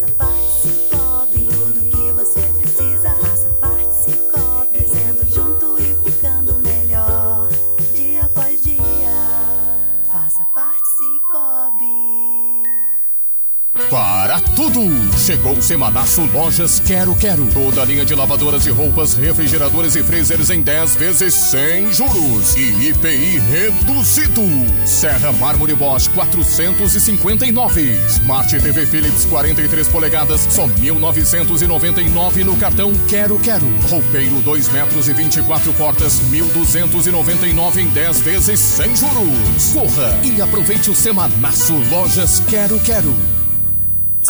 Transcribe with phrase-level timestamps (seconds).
[0.00, 0.29] zapatos.
[13.90, 14.80] Para tudo!
[15.18, 17.48] Chegou o Semanaço Lojas Quero Quero.
[17.48, 22.54] Toda a linha de lavadoras de roupas, refrigeradores e freezers em 10 vezes sem juros.
[22.54, 24.42] E IPI reduzido.
[24.86, 28.00] Serra Mármore Bosch 459.
[28.06, 33.66] Smart TV Philips 43 polegadas, só 1.999 no cartão Quero Quero.
[33.88, 39.72] Roupeiro 2 metros e 24 portas, 1.299 em 10 vezes sem juros.
[39.72, 43.29] Corra e aproveite o Semanaço Lojas Quero Quero.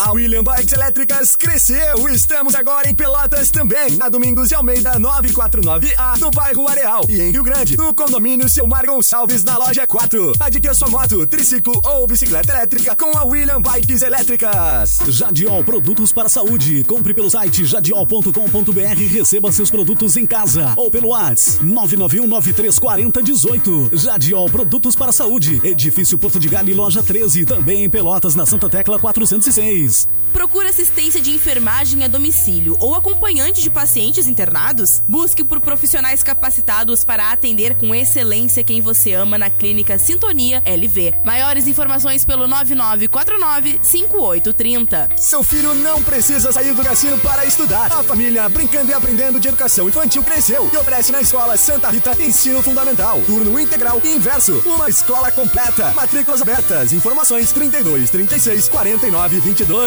[0.03, 2.09] A William Bikes Elétricas cresceu.
[2.09, 7.05] Estamos agora em Pelotas também, na Domingos de Almeida 949A, no bairro Areal.
[7.07, 10.33] E em Rio Grande, no condomínio Silmar Gonçalves, na loja 4.
[10.41, 15.01] Adquira sua moto, triciclo ou bicicleta elétrica com a William Bikes Elétricas.
[15.07, 16.83] Jadiol Produtos para a Saúde.
[16.85, 23.91] Compre pelo site jadiol.com.br e receba seus produtos em casa ou pelo WhatsApp 991934018.
[23.93, 25.61] Jadiol Produtos para a Saúde.
[25.63, 27.45] Edifício Porto de Galho, loja 13.
[27.45, 29.90] Também em Pelotas, na Santa Tecla 406.
[30.33, 35.02] Procura assistência de enfermagem a domicílio ou acompanhante de pacientes internados?
[35.07, 41.15] Busque por profissionais capacitados para atender com excelência quem você ama na Clínica Sintonia LV.
[41.24, 45.11] Maiores informações pelo 9949-5830.
[45.16, 47.93] Seu filho não precisa sair do cassino para estudar.
[47.93, 52.16] A família Brincando e Aprendendo de Educação Infantil cresceu e oferece na escola Santa Rita
[52.23, 54.63] Ensino Fundamental, turno integral e inverso.
[54.65, 55.91] Uma escola completa.
[55.93, 56.93] Matrículas abertas.
[56.93, 59.80] Informações 32 36 49 22.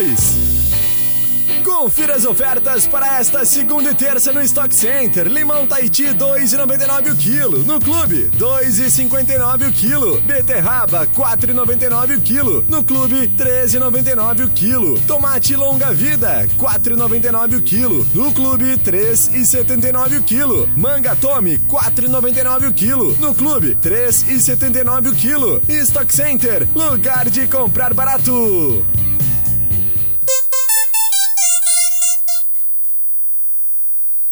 [1.63, 5.27] Confira as ofertas para esta segunda e terça no Stock Center.
[5.27, 7.59] Limão Tahiti 2,99 o quilo.
[7.59, 10.19] No clube 2,59 o quilo.
[10.21, 12.65] Beterraba 4,99 o quilo.
[12.67, 14.99] No clube 13,99 o quilo.
[15.01, 18.07] Tomate longa vida 4,99 o quilo.
[18.15, 20.67] No clube 3,79 o quilo.
[20.75, 23.15] Manga Tome 4,99 o quilo.
[23.19, 25.61] No clube 3,79 o quilo.
[25.69, 28.83] Stock Center, lugar de comprar barato.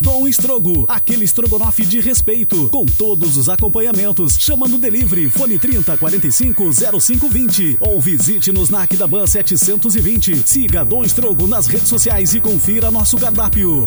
[0.00, 4.36] Dom Estrogo, aquele estrogonofe de respeito, com todos os acompanhamentos.
[4.38, 10.42] Chama no delivery, fone 30 45 0520 ou visite-nos na Aquidabã 720.
[10.44, 13.86] Siga Dom Estrogo nas redes sociais e confira nosso cardápio.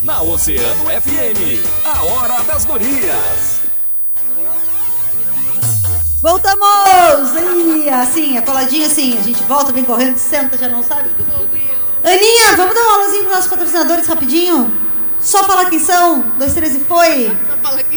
[0.00, 3.62] Na Oceano FM, a hora das gurias.
[6.22, 7.32] Voltamos!
[7.84, 11.10] E assim, a coladinha assim, a gente volta, vem correndo, senta, já não sabe.
[12.04, 14.72] Aninha, vamos dar uma aulazinha para nossos patrocinadores rapidinho?
[15.20, 16.20] Só falar quem são?
[16.38, 17.36] Dois, três e foi?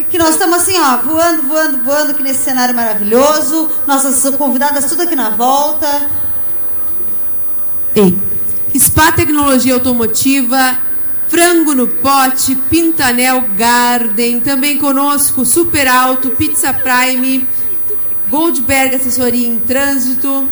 [0.09, 3.69] Que nós estamos assim, ó, voando, voando, voando aqui nesse cenário maravilhoso.
[3.85, 6.09] Nossas convidadas tudo aqui na volta.
[7.95, 8.17] Ei.
[8.75, 10.79] Spa Tecnologia Automotiva,
[11.31, 17.47] Frango no Pote, Pintanel Garden, também conosco Super Alto, Pizza Prime,
[18.29, 20.49] Goldberg Assessoria em Trânsito,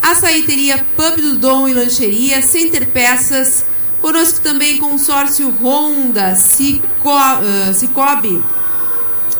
[0.00, 3.64] Açaíteria Pub do Dom e Lancheria, Center Peças,
[4.00, 8.40] conosco também consórcio Honda, Cico, uh, Cicobi,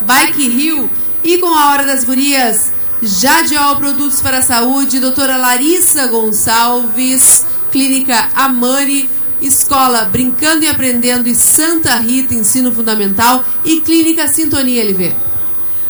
[0.00, 0.90] Bike Rio
[1.22, 8.28] e com a Hora das Gurias, Jadiol Produtos para a Saúde, doutora Larissa Gonçalves, Clínica
[8.34, 9.08] Amani,
[9.40, 15.14] Escola Brincando e Aprendendo e Santa Rita Ensino Fundamental e Clínica Sintonia LV.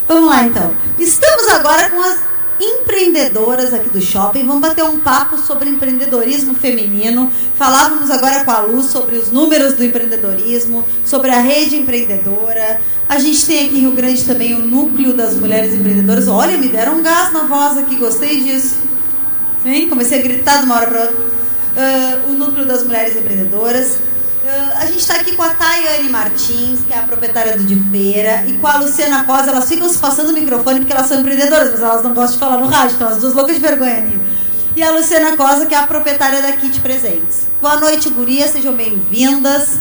[0.06, 0.72] Vamos lá então.
[0.98, 2.18] Estamos agora com as
[2.60, 4.46] empreendedoras aqui do shopping.
[4.46, 7.32] Vamos bater um papo sobre empreendedorismo feminino.
[7.56, 12.80] Falávamos agora com a Luz sobre os números do empreendedorismo, sobre a rede empreendedora.
[13.08, 16.28] A gente tem aqui em Rio Grande também o núcleo das mulheres empreendedoras.
[16.28, 18.76] Olha, me deram um gás na voz aqui, gostei disso.
[19.64, 19.88] Hein?
[19.88, 21.29] Comecei a gritar de uma hora para outra.
[21.70, 23.96] Uh, o núcleo das mulheres empreendedoras.
[24.42, 27.76] Uh, a gente está aqui com a Tayane Martins, que é a proprietária do De
[27.90, 29.50] Feira, e com a Luciana Cosa.
[29.50, 32.38] Elas ficam se passando o microfone porque elas são empreendedoras, mas elas não gostam de
[32.38, 34.20] falar no rádio, então as duas loucas de vergonha, Nil.
[34.74, 37.42] E a Luciana Cosa, que é a proprietária da Kit Presentes.
[37.60, 39.78] Boa noite, gurias, sejam bem-vindas.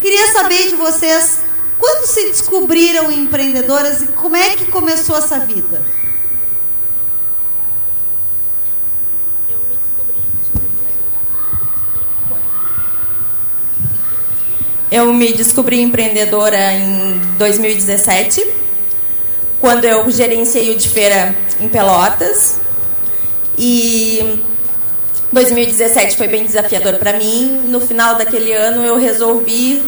[0.00, 1.38] Queria saber de vocês
[1.78, 5.82] quando se descobriram empreendedoras e como é que começou essa vida?
[14.92, 18.46] Eu me descobri empreendedora em 2017,
[19.58, 22.60] quando eu gerenciei o de feira em Pelotas.
[23.56, 24.38] E
[25.32, 27.62] 2017 foi bem desafiador para mim.
[27.68, 29.82] No final daquele ano eu resolvi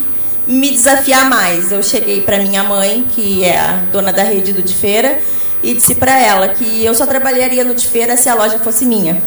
[0.46, 1.70] me desafiar mais.
[1.70, 5.20] Eu cheguei para minha mãe, que é a dona da rede do de feira,
[5.62, 8.86] e disse para ela que eu só trabalharia no de feira se a loja fosse
[8.86, 9.22] minha.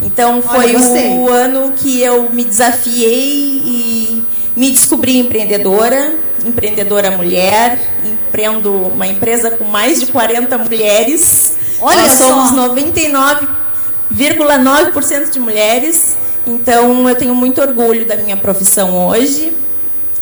[0.00, 4.13] Então foi Olha, o ano que eu me desafiei e
[4.56, 6.14] me descobri empreendedora,
[6.44, 11.54] empreendedora mulher, empreendo uma empresa com mais de 40 mulheres.
[11.80, 12.74] Olha Nós somos só.
[12.74, 16.16] 99,9% de mulheres.
[16.46, 19.52] Então eu tenho muito orgulho da minha profissão hoje.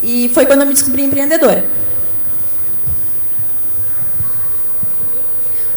[0.03, 1.67] E foi quando eu me descobri empreendedora.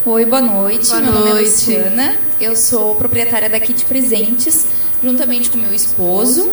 [0.05, 0.87] Oi, boa noite.
[0.89, 1.49] Boa meu nome é noite.
[1.49, 2.15] Luciana.
[2.39, 4.65] Eu sou proprietária da Kit Presentes,
[5.03, 6.49] juntamente com meu esposo.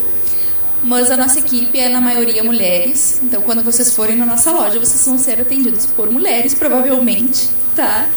[0.82, 3.20] Mas a nossa equipe é, na maioria, mulheres.
[3.22, 8.08] Então, quando vocês forem na nossa loja, vocês vão ser atendidos por mulheres, provavelmente, tá?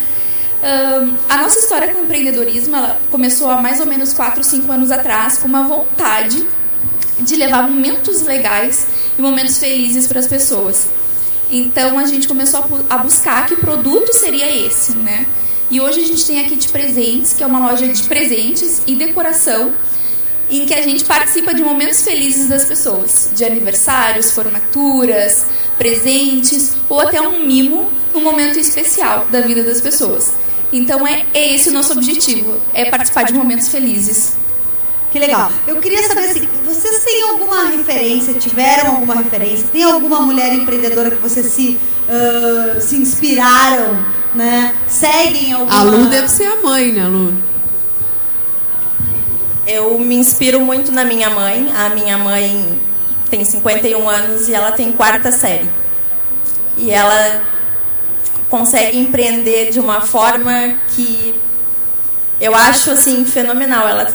[0.62, 2.74] Ahn, a nossa história com o empreendedorismo
[3.10, 6.44] começou há mais ou menos 4, 5 anos atrás com uma vontade
[7.20, 8.86] de levar momentos legais
[9.18, 10.88] e momentos felizes para as pessoas.
[11.50, 15.26] Então a gente começou a buscar que produto seria esse, né?
[15.70, 18.94] E hoje a gente tem aqui de presentes, que é uma loja de presentes e
[18.94, 19.72] decoração,
[20.50, 25.46] em que a gente participa de momentos felizes das pessoas, de aniversários, formaturas,
[25.76, 30.32] presentes ou até um mimo, um momento especial da vida das pessoas.
[30.72, 34.34] Então é, é esse o nosso objetivo, é participar de momentos felizes.
[35.12, 35.50] Que legal.
[35.66, 39.66] Eu queria saber assim, vocês têm alguma referência, tiveram alguma referência?
[39.72, 41.78] Tem alguma mulher empreendedora que vocês se,
[42.08, 43.98] ah, se inspiraram,
[44.34, 44.74] né?
[44.86, 45.78] Seguem alguma...
[45.78, 47.32] A Lu deve ser a mãe, né, Lu?
[49.66, 51.72] Eu me inspiro muito na minha mãe.
[51.76, 52.78] A minha mãe
[53.28, 55.68] tem 51 anos e ela tem quarta série.
[56.76, 57.42] E ela
[58.48, 61.34] consegue empreender de uma forma que
[62.40, 63.88] eu acho assim fenomenal.
[63.88, 64.12] Ela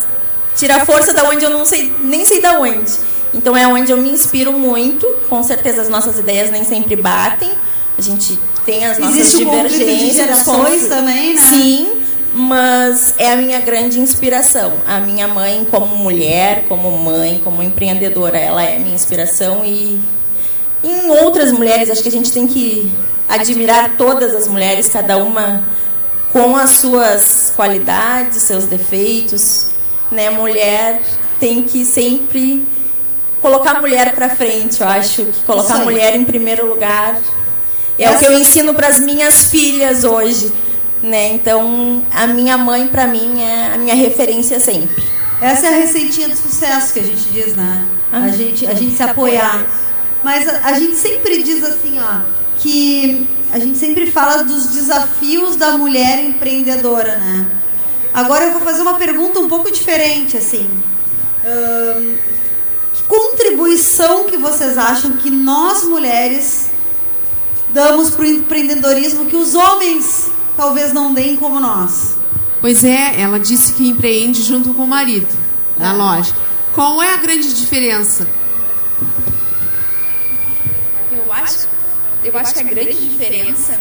[0.56, 2.92] tira a força da onde eu não sei, nem sei da onde.
[3.34, 5.06] Então é onde eu me inspiro muito.
[5.30, 7.52] Com certeza as nossas ideias nem sempre batem.
[7.98, 11.42] A gente tem as nossas Existe um conflito de divergências, gerações também, né?
[11.42, 14.74] Sim, mas é a minha grande inspiração.
[14.86, 20.00] A minha mãe, como mulher, como mãe, como empreendedora, ela é a minha inspiração e
[20.84, 22.92] em outras mulheres, acho que a gente tem que
[23.30, 25.64] admirar todas as mulheres, cada uma
[26.32, 29.68] com as suas qualidades, seus defeitos,
[30.12, 30.30] né?
[30.30, 31.02] Mulher
[31.40, 32.66] tem que sempre
[33.42, 37.20] colocar a mulher para frente, eu acho que colocar a mulher em primeiro lugar
[37.98, 40.52] é o que eu ensino para as minhas filhas hoje,
[41.02, 41.34] né?
[41.34, 45.04] Então, a minha mãe para mim é a minha referência sempre.
[45.42, 47.86] Essa é a receitinha do sucesso que a gente diz, né?
[48.12, 49.66] A gente, a gente se apoiar.
[50.24, 52.22] Mas a, a gente sempre diz assim, ó,
[52.60, 57.48] que a gente sempre fala dos desafios da mulher empreendedora, né?
[58.14, 60.70] Agora eu vou fazer uma pergunta um pouco diferente, assim.
[61.44, 62.16] Ahn,
[62.94, 66.70] que contribuição que vocês acham que nós mulheres
[67.70, 70.30] damos para o empreendedorismo que os homens
[70.62, 72.16] talvez não deem como nós?
[72.62, 75.36] Pois é, ela disse que empreende junto com o marido
[75.76, 76.36] na loja.
[76.72, 78.28] Qual é a grande diferença?
[81.12, 81.68] Eu acho,
[82.24, 83.76] eu acho que a grande diferença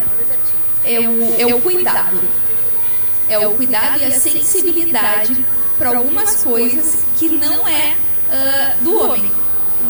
[0.82, 2.18] é o, é o cuidado.
[3.28, 5.36] É o cuidado e a sensibilidade
[5.78, 7.94] para algumas coisas que não é
[8.32, 9.30] ah, do homem.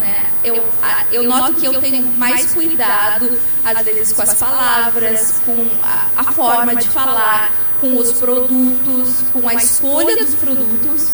[0.01, 0.25] Né?
[0.43, 3.31] Eu, a- eu noto que eu tenho mais cuidado,
[3.65, 9.49] às vezes, com as palavras, com a, a forma de falar, com os produtos, com
[9.49, 11.09] a escolha dos produtos,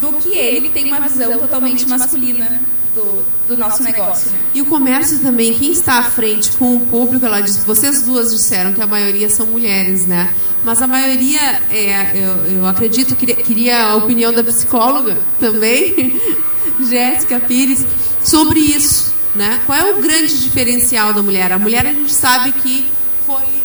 [0.00, 2.60] do que ele que tem uma visão totalmente masculina
[2.94, 4.30] do, do nosso negócio.
[4.54, 8.30] E o comércio também, quem está à frente com o público, ela disse, vocês duas
[8.32, 10.32] disseram que a maioria são mulheres, né?
[10.64, 16.20] Mas a maioria, é, eu, eu acredito, queria, queria a opinião da psicóloga também,
[16.88, 17.84] Jéssica Pires,
[18.22, 19.60] sobre isso, né?
[19.66, 21.52] Qual é o grande diferencial da mulher?
[21.52, 22.86] A mulher a gente sabe que
[23.26, 23.58] foi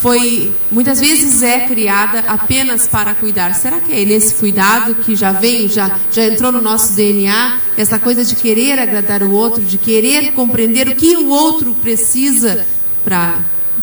[0.00, 3.54] foi muitas vezes é criada apenas para cuidar.
[3.54, 7.98] Será que é nesse cuidado que já vem, já já entrou no nosso DNA essa
[7.98, 12.66] coisa de querer agradar o outro, de querer compreender o que o outro precisa
[13.04, 13.38] para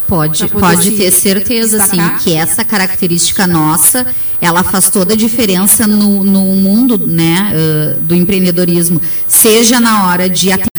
[0.07, 2.19] Pode, pode ter certeza, destacar?
[2.19, 4.05] que essa característica nossa,
[4.39, 10.29] ela faz toda a diferença no, no mundo, né, ãh, do empreendedorismo, seja na hora
[10.29, 10.69] de atender,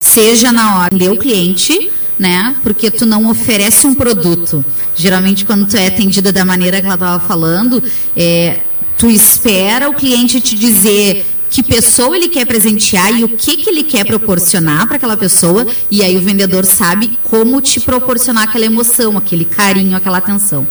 [0.00, 2.54] seja na hora de o cliente, né?
[2.62, 4.64] Porque tu não oferece um produto.
[4.94, 7.82] Geralmente, quando tu é atendida da maneira que ela estava falando,
[8.16, 8.60] é,
[8.96, 13.70] tu espera o cliente te dizer que pessoa ele quer presentear e o que, que
[13.70, 18.66] ele quer proporcionar para aquela pessoa, e aí o vendedor sabe como te proporcionar aquela
[18.66, 20.66] emoção, aquele carinho, aquela atenção.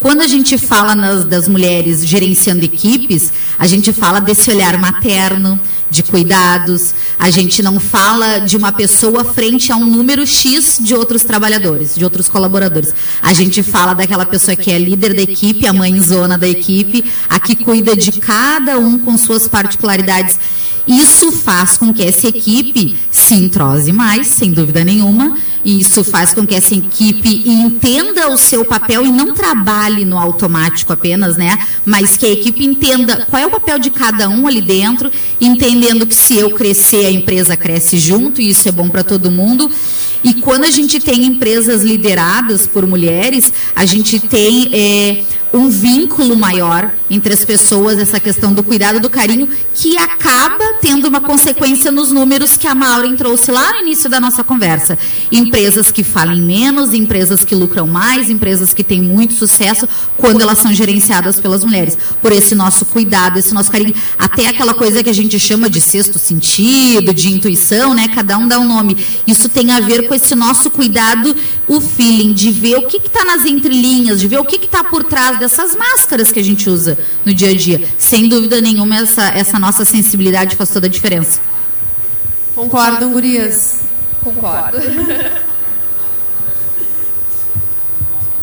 [0.00, 5.58] Quando a gente fala nas, das mulheres gerenciando equipes, a gente fala desse olhar materno,
[5.94, 6.92] de cuidados.
[7.18, 11.94] A gente não fala de uma pessoa frente a um número X de outros trabalhadores,
[11.94, 12.92] de outros colaboradores.
[13.22, 17.38] A gente fala daquela pessoa que é líder da equipe, a mãezona da equipe, a
[17.38, 20.38] que cuida de cada um com suas particularidades.
[20.86, 26.46] Isso faz com que essa equipe se entrose mais, sem dúvida nenhuma, isso faz com
[26.46, 31.58] que essa equipe entenda o seu papel e não trabalhe no automático apenas, né?
[31.86, 35.10] Mas que a equipe entenda qual é o papel de cada um ali dentro,
[35.40, 39.30] entendendo que se eu crescer, a empresa cresce junto, e isso é bom para todo
[39.30, 39.70] mundo.
[40.22, 45.22] E quando a gente tem empresas lideradas por mulheres, a gente tem é,
[45.54, 51.06] um vínculo maior entre as pessoas, essa questão do cuidado, do carinho, que acaba tendo
[51.06, 54.98] uma consequência nos números que a Maureen trouxe lá no início da nossa conversa.
[55.30, 60.58] Empresas que falem menos, empresas que lucram mais, empresas que têm muito sucesso quando elas
[60.58, 61.96] são gerenciadas pelas mulheres.
[62.20, 65.80] Por esse nosso cuidado, esse nosso carinho, até aquela coisa que a gente chama de
[65.80, 68.08] sexto sentido, de intuição, né?
[68.08, 68.96] Cada um dá um nome.
[69.24, 71.34] Isso tem a ver com esse nosso cuidado,
[71.68, 75.04] o feeling de ver o que está nas entrelinhas, de ver o que está por
[75.04, 77.86] trás dessas máscaras que a gente usa no dia a dia.
[77.98, 81.38] Sem dúvida nenhuma, essa, essa nossa sensibilidade faz toda a diferença.
[82.54, 83.80] Concordam, gurias?
[84.22, 84.78] Concordo.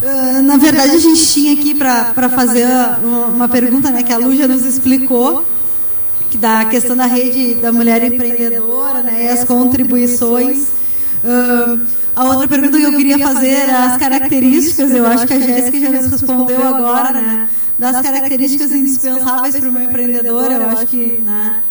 [0.00, 2.66] Uh, na verdade, a gente tinha aqui para fazer
[3.02, 5.44] uma, uma, pergunta né, que a Lu já nos explicou,
[6.30, 10.68] que da questão da rede da mulher empreendedora né, e as contribuições.
[11.24, 15.40] Uh, a outra pergunta que eu queria fazer era as características, eu acho que a
[15.40, 17.48] Jéssica já nos respondeu agora, né?
[17.78, 21.20] Das características indispensáveis para uma empreendedora, eu acho que.
[21.24, 21.62] Né?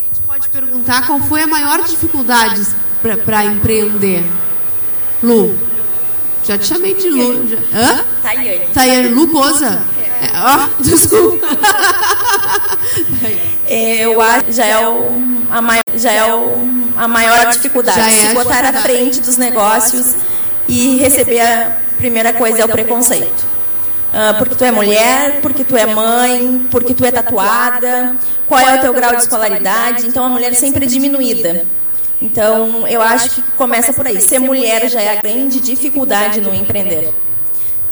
[0.00, 2.66] A gente pode perguntar qual foi a maior dificuldade
[3.24, 4.24] para empreender.
[5.22, 5.58] Lu.
[6.44, 7.48] Já te chamei de Lu.
[7.48, 7.56] Já.
[7.72, 8.04] Hã?
[8.22, 8.66] Tayane.
[8.74, 9.08] Tayane.
[9.08, 9.82] Lu Coza?
[10.20, 10.28] É.
[10.36, 11.46] Oh, desculpa.
[13.66, 15.08] eu acho já é o,
[15.50, 18.00] a maior, já é o a maior dificuldade.
[18.00, 20.14] É se botar à frente dos negócios
[20.68, 23.54] e receber a primeira coisa é o preconceito.
[24.14, 28.14] Uh, porque tu é mulher, porque tu é mãe, porque tu é tatuada,
[28.46, 30.06] qual é o teu grau de escolaridade.
[30.06, 31.66] Então a mulher sempre é diminuída.
[32.22, 34.20] Então eu acho que começa por aí.
[34.20, 37.12] Ser mulher já é a grande dificuldade no empreender.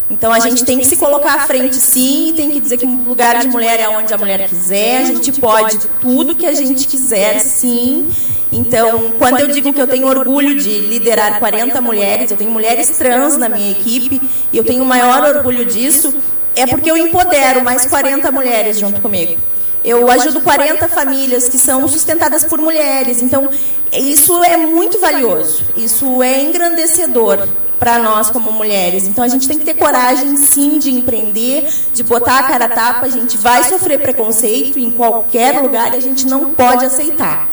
[0.08, 3.04] Então a gente tem que se colocar à frente sim, tem que dizer que o
[3.04, 6.86] lugar de mulher é onde a mulher quiser, a gente pode tudo que a gente
[6.86, 8.08] quiser sim.
[8.52, 12.90] Então, quando eu digo que eu tenho orgulho de liderar 40 mulheres, eu tenho mulheres
[12.98, 14.20] trans na minha equipe,
[14.52, 16.14] e eu tenho o maior orgulho disso,
[16.54, 19.40] é porque eu empodero mais 40 mulheres junto comigo.
[19.82, 23.20] Eu ajudo 40 famílias que são sustentadas por mulheres.
[23.20, 23.48] Então,
[23.92, 25.64] isso é muito valioso.
[25.76, 27.48] Isso é engrandecedor
[27.80, 29.08] para nós como mulheres.
[29.08, 32.68] Então a gente tem que ter coragem sim de empreender, de botar a cara a
[32.68, 33.06] tapa.
[33.06, 37.48] A gente vai sofrer preconceito em qualquer lugar e a gente não pode aceitar.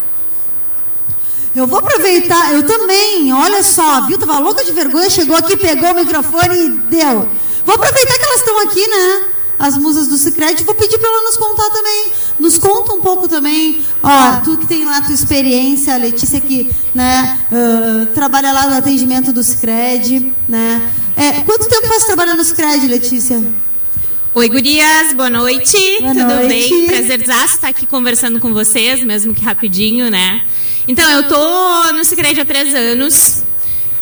[1.55, 4.17] Eu vou aproveitar, eu também, olha só, viu?
[4.17, 7.27] Tava louca de vergonha, chegou aqui, pegou o microfone e deu.
[7.65, 9.23] Vou aproveitar que elas estão aqui, né?
[9.57, 12.05] As musas do Cicred, vou pedir para ela nos contar também.
[12.39, 16.39] Nos conta um pouco também, ó, tu que tem lá a tua experiência, a Letícia
[16.39, 20.81] que né, uh, trabalha lá no atendimento do Cicred, né?
[21.17, 23.43] É, quanto tempo faz trabalhando no Cicred, Letícia?
[24.33, 25.77] Oi, gurias, boa noite.
[25.99, 26.47] Boa Tudo noite.
[26.47, 26.87] bem?
[26.87, 30.41] Prazerzaço estar aqui conversando com vocês, mesmo que rapidinho, né?
[30.89, 33.43] Então, eu tô no Cicred há três anos.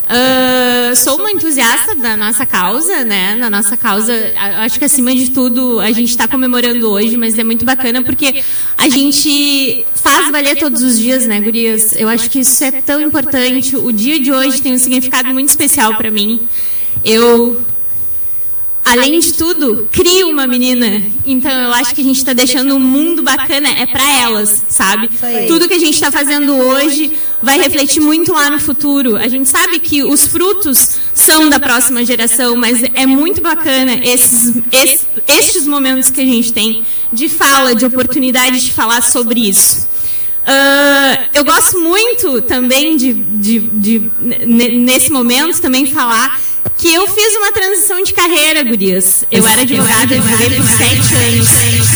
[0.05, 3.35] Uh, sou uma entusiasta da nossa causa, né?
[3.35, 4.13] Na nossa causa,
[4.63, 8.41] acho que acima de tudo a gente está comemorando hoje, mas é muito bacana porque
[8.77, 11.93] a gente faz valer todos os dias, né, gurias?
[11.99, 13.75] Eu acho que isso é tão importante.
[13.75, 16.39] O dia de hoje tem um significado muito especial para mim.
[17.03, 17.61] Eu
[18.91, 21.01] além de tudo, crio uma menina.
[21.25, 25.09] Então eu acho que a gente está deixando um mundo bacana é para elas, sabe?
[25.47, 29.15] Tudo que a gente está fazendo hoje vai refletir muito lá no futuro.
[29.17, 34.55] A gente sabe que os frutos são da próxima geração, mas é muito bacana esses,
[34.71, 39.87] esses, estes momentos que a gente tem de fala, de oportunidade de falar sobre isso.
[40.49, 46.39] Ah, eu gosto muito também de, de, de, ne- nesse momento, também falar
[46.77, 49.25] que eu fiz uma transição de carreira, gurias.
[49.31, 51.49] Eu era advogada, advoguei por sete anos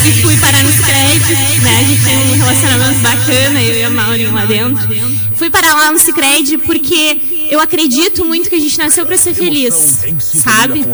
[0.06, 1.80] e fui parar no Cicred, né?
[1.80, 4.88] A gente tem um relacionamento bacana, eu e a Maureen lá dentro.
[5.36, 9.34] Fui parar lá no Cicred porque eu acredito muito que a gente nasceu para ser
[9.34, 10.86] feliz, sabe?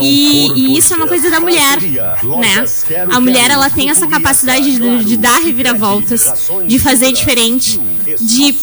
[0.00, 2.64] E, e isso é uma coisa da mulher, né?
[3.10, 7.78] A mulher ela tem essa capacidade de, de dar reviravoltas, de fazer diferente,
[8.18, 8.56] de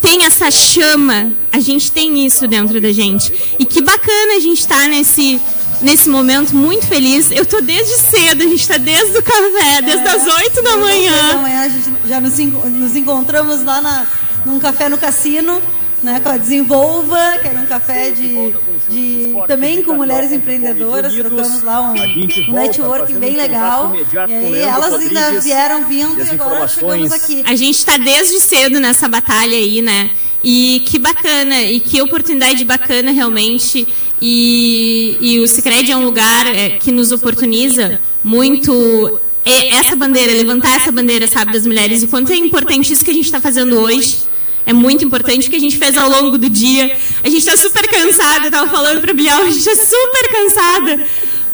[0.00, 1.32] tem essa chama.
[1.52, 3.32] A gente tem isso dentro da gente.
[3.58, 5.40] E que bacana a gente estar nesse
[5.80, 7.30] nesse momento muito feliz.
[7.30, 11.28] Eu tô desde cedo, a gente tá desde o café, desde as 8 da manhã.
[11.28, 14.06] Da manhã a gente já nos, nos encontramos lá na,
[14.46, 15.60] num café no cassino,
[16.02, 18.54] né, com a Desenvolva, que era um café de,
[18.88, 23.94] de também com mulheres empreendedoras, trocamos lá um, um network bem legal.
[23.94, 27.42] E aí elas ainda vieram vindo e agora chegamos aqui.
[27.46, 30.10] A gente está desde cedo nessa batalha aí, né?
[30.42, 33.88] E que bacana, e que oportunidade bacana realmente.
[34.20, 40.32] E, e o Cicred é um lugar é, que nos oportuniza muito é, essa bandeira,
[40.32, 42.02] levantar essa bandeira, sabe, das mulheres.
[42.02, 44.33] E quanto é importante isso que a gente está fazendo hoje.
[44.66, 46.96] É muito importante o que a gente fez ao longo do dia.
[47.22, 51.06] A gente está super cansada, estava falando para Biel, a gente está super cansada.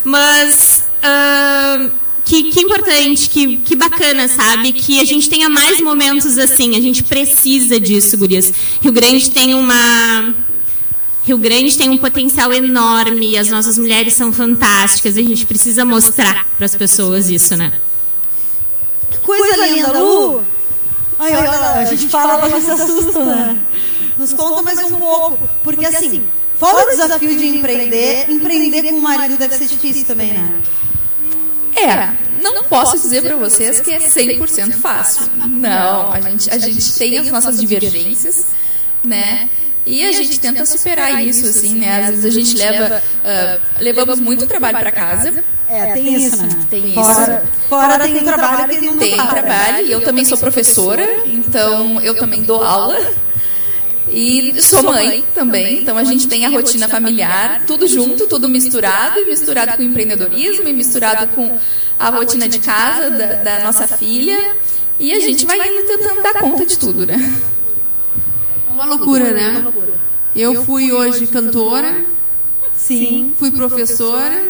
[0.05, 1.91] Mas ah,
[2.25, 4.73] que, que importante, que, que bacana, sabe?
[4.73, 6.77] Que a gente tenha mais momentos assim.
[6.77, 8.53] A gente precisa disso, gurias.
[8.81, 10.35] Rio Grande tem uma.
[11.25, 13.37] Rio Grande tem um potencial enorme.
[13.37, 15.17] As nossas mulheres são fantásticas.
[15.17, 17.73] A gente precisa mostrar para as pessoas isso, né?
[19.11, 20.45] Que coisa linda, Lu!
[21.21, 23.59] Ai, olha lá, a gente fala, já se assusta, né?
[24.17, 26.25] Nos conta mais um pouco, porque assim,
[26.59, 30.63] fora o desafio de empreender, empreender com o marido deve ser difícil também, né?
[31.77, 35.31] É, não posso dizer para vocês que é 100% fácil.
[35.47, 38.47] Não, a gente, a gente tem as nossas divergências,
[39.05, 39.47] né?
[39.87, 42.01] E a gente tenta superar isso, assim, né?
[42.01, 45.43] Às vezes a gente leva, ah, levamos muito trabalho para casa.
[45.69, 46.49] É, tem isso, né?
[46.69, 46.95] Tem isso.
[46.95, 49.27] Fora, fora tem o trabalho que não Tem para.
[49.27, 52.99] trabalho, e eu também sou professora, então eu também dou aula.
[54.09, 59.21] E sou mãe também, então a gente tem a rotina familiar, tudo junto, tudo misturado,
[59.21, 61.57] e misturado com o empreendedorismo, e misturado com
[61.97, 64.57] a rotina de casa da, da nossa filha.
[64.99, 67.41] E a gente vai indo tentando dar conta de tudo, né?
[68.81, 69.63] Uma loucura, né?
[70.35, 72.03] Eu fui hoje cantora,
[72.75, 74.43] sim, fui professora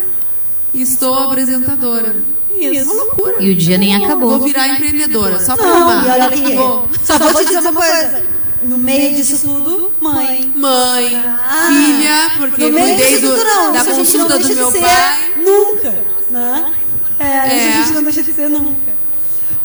[0.73, 2.15] e estou apresentadora.
[2.57, 2.85] Isso.
[2.85, 3.35] Uma loucura.
[3.43, 4.29] E o dia nem acabou.
[4.31, 6.05] Vou virar empreendedora, só pra Não, provar.
[6.05, 6.87] e olha aqui, Vou.
[7.03, 8.23] só vou te dizer uma coisa.
[8.63, 10.49] No meio disso tudo, mãe.
[10.55, 14.17] Mãe, Ah, filha, porque no meio cuidei disso do, tudo não, da isso a gente
[14.17, 15.33] não consulta do meu pai.
[15.37, 15.95] Nunca,
[16.29, 16.73] né?
[17.19, 17.69] É, isso É.
[17.69, 18.90] a gente não deixa de ser nunca.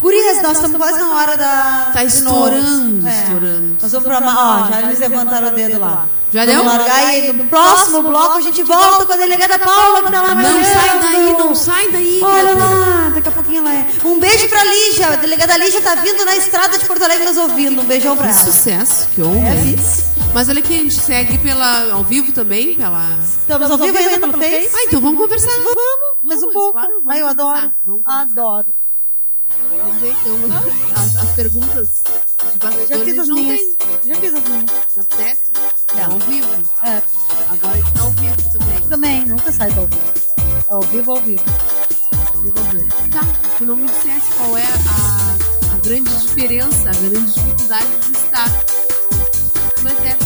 [0.00, 1.90] Gurias, nós estamos quase na hora da.
[1.92, 3.10] Tá estourando, É.
[3.22, 3.76] estourando.
[3.80, 4.18] Nós vamos pra.
[4.18, 6.06] Ó, já eles levantaram o dedo lá.
[6.32, 6.70] Já Vamos deu?
[6.70, 10.34] largar e no próximo bloco a gente volta com a delegada Paula, que tá lá
[10.34, 12.20] Não sai daí, não sai daí.
[12.22, 13.86] Olha lá, daqui a pouquinho ela é.
[14.04, 15.08] Um beijo pra Lígia.
[15.08, 17.80] A delegada Lígia tá vindo na estrada de Porto Alegre nos ouvindo.
[17.80, 18.44] Um beijão pra Que ela.
[18.44, 19.48] sucesso, que honra.
[19.48, 20.04] É, vice.
[20.34, 23.16] Mas olha aqui, a gente segue pela, ao vivo também, pela...
[23.22, 24.70] Estamos ao vivo ainda pelo Face?
[24.74, 25.48] Ah, então vamos conversar.
[25.62, 26.72] Vamos, mais um pouco.
[26.72, 27.72] claro, eu adoro.
[28.04, 28.66] Adoro.
[29.78, 30.36] Vamos ver, então,
[30.96, 31.88] as, as perguntas
[32.52, 32.88] de bastidores.
[32.88, 33.60] Já fiz as não minhas.
[33.60, 33.76] tem.
[34.04, 34.70] Já fiz as minhas.
[34.96, 35.42] Já fizesse?
[35.96, 36.48] É ao vivo.
[36.82, 37.02] É.
[37.50, 38.88] Agora a gente tá ao vivo também.
[38.88, 40.12] Também, nunca sai do ao vivo.
[40.68, 41.44] É ao vivo, ao vivo.
[42.34, 42.88] Ao vivo, ao vivo.
[43.10, 43.20] Tá,
[43.58, 48.48] tu não me dissesse qual é a, a grande diferença, a grande dificuldade de estar
[49.82, 50.25] no exército.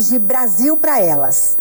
[0.00, 1.56] Chamamos de Brasil para Elas.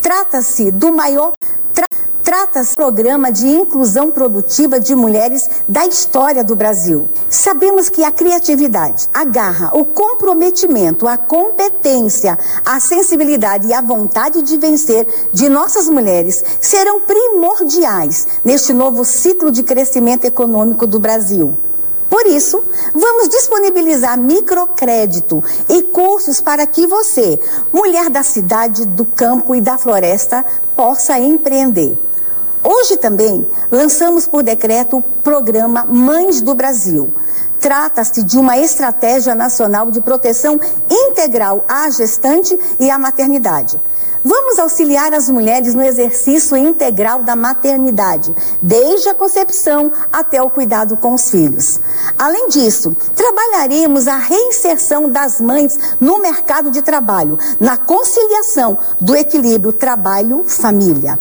[0.00, 1.32] Trata-se do maior.
[1.74, 1.86] Tra,
[2.22, 7.08] Trata-se programa de inclusão produtiva de mulheres da história do Brasil.
[7.28, 14.42] Sabemos que a criatividade, a garra, o comprometimento, a competência, a sensibilidade e a vontade
[14.42, 21.56] de vencer de nossas mulheres serão primordiais neste novo ciclo de crescimento econômico do Brasil.
[22.10, 27.38] Por isso, vamos disponibilizar microcrédito e cursos para que você,
[27.72, 30.44] mulher da cidade, do campo e da floresta,
[30.74, 31.96] possa empreender.
[32.64, 37.12] Hoje também lançamos por decreto o programa Mães do Brasil.
[37.60, 40.58] Trata-se de uma estratégia nacional de proteção
[40.90, 43.80] integral à gestante e à maternidade.
[44.22, 50.94] Vamos auxiliar as mulheres no exercício integral da maternidade, desde a concepção até o cuidado
[50.96, 51.80] com os filhos.
[52.18, 59.72] Além disso, trabalharemos a reinserção das mães no mercado de trabalho, na conciliação do equilíbrio
[59.72, 61.18] trabalho-família.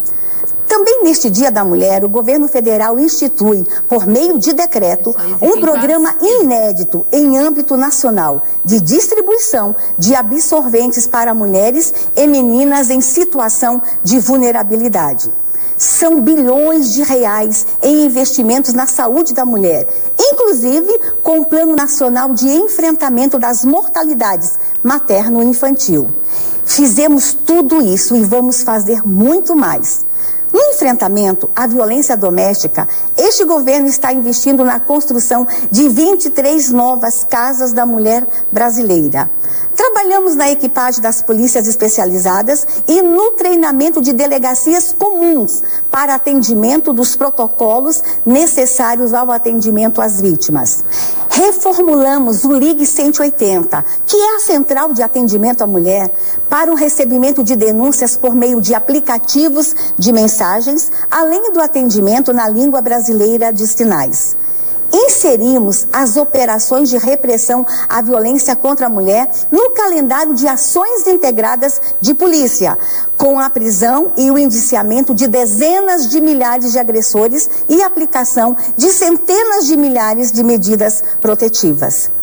[0.70, 6.16] Também neste Dia da Mulher, o governo federal institui, por meio de decreto, um programa
[6.22, 14.20] inédito em âmbito nacional de distribuição de absorventes para mulheres e meninas em situação de
[14.20, 15.32] vulnerabilidade.
[15.76, 19.88] São bilhões de reais em investimentos na saúde da mulher,
[20.20, 26.12] inclusive com o Plano Nacional de Enfrentamento das Mortalidades Materno-Infantil.
[26.64, 30.08] Fizemos tudo isso e vamos fazer muito mais.
[30.60, 32.86] No enfrentamento à violência doméstica,
[33.18, 39.32] este governo está investindo na construção de 23 novas casas da mulher brasileira.
[39.74, 47.16] Trabalhamos na equipagem das polícias especializadas e no treinamento de delegacias comuns para atendimento dos
[47.16, 50.84] protocolos necessários ao atendimento às vítimas.
[51.40, 56.14] Reformulamos o Ligue 180, que é a central de atendimento à mulher,
[56.50, 62.50] para o recebimento de denúncias por meio de aplicativos de mensagens, além do atendimento na
[62.50, 64.36] língua brasileira de sinais.
[64.92, 71.82] Inserimos as operações de repressão à violência contra a mulher no calendário de ações integradas
[72.02, 72.78] de polícia,
[73.18, 78.90] com a prisão e o indiciamento de dezenas de milhares de agressores e aplicação de
[78.90, 82.19] centenas de milhares de medidas protetivas.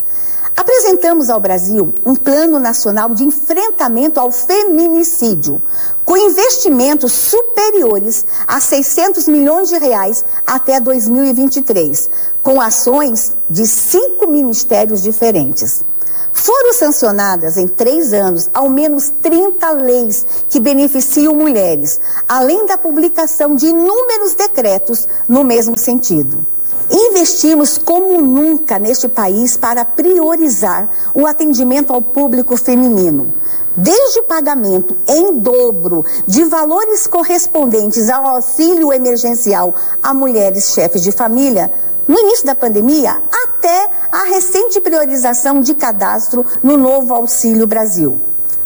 [0.57, 5.61] Apresentamos ao Brasil um plano nacional de enfrentamento ao feminicídio,
[6.03, 12.09] com investimentos superiores a 600 milhões de reais até 2023,
[12.43, 15.85] com ações de cinco ministérios diferentes.
[16.33, 23.55] Foram sancionadas em três anos ao menos 30 leis que beneficiam mulheres, além da publicação
[23.55, 26.56] de inúmeros decretos no mesmo sentido.
[26.91, 33.33] Investimos como nunca neste país para priorizar o atendimento ao público feminino.
[33.77, 41.13] Desde o pagamento em dobro de valores correspondentes ao auxílio emergencial a mulheres chefes de
[41.13, 41.71] família,
[42.07, 48.21] no início da pandemia, até a recente priorização de cadastro no novo Auxílio Brasil.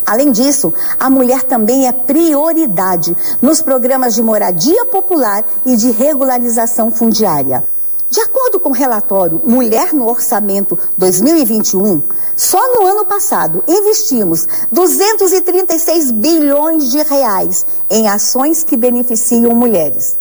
[0.04, 6.90] Além disso, a mulher também é prioridade nos programas de moradia popular e de regularização
[6.90, 7.64] fundiária.
[8.10, 12.02] De acordo com o relatório Mulher no Orçamento 2021,
[12.34, 20.18] só no ano passado investimos 236 bilhões de reais em ações que beneficiam mulheres.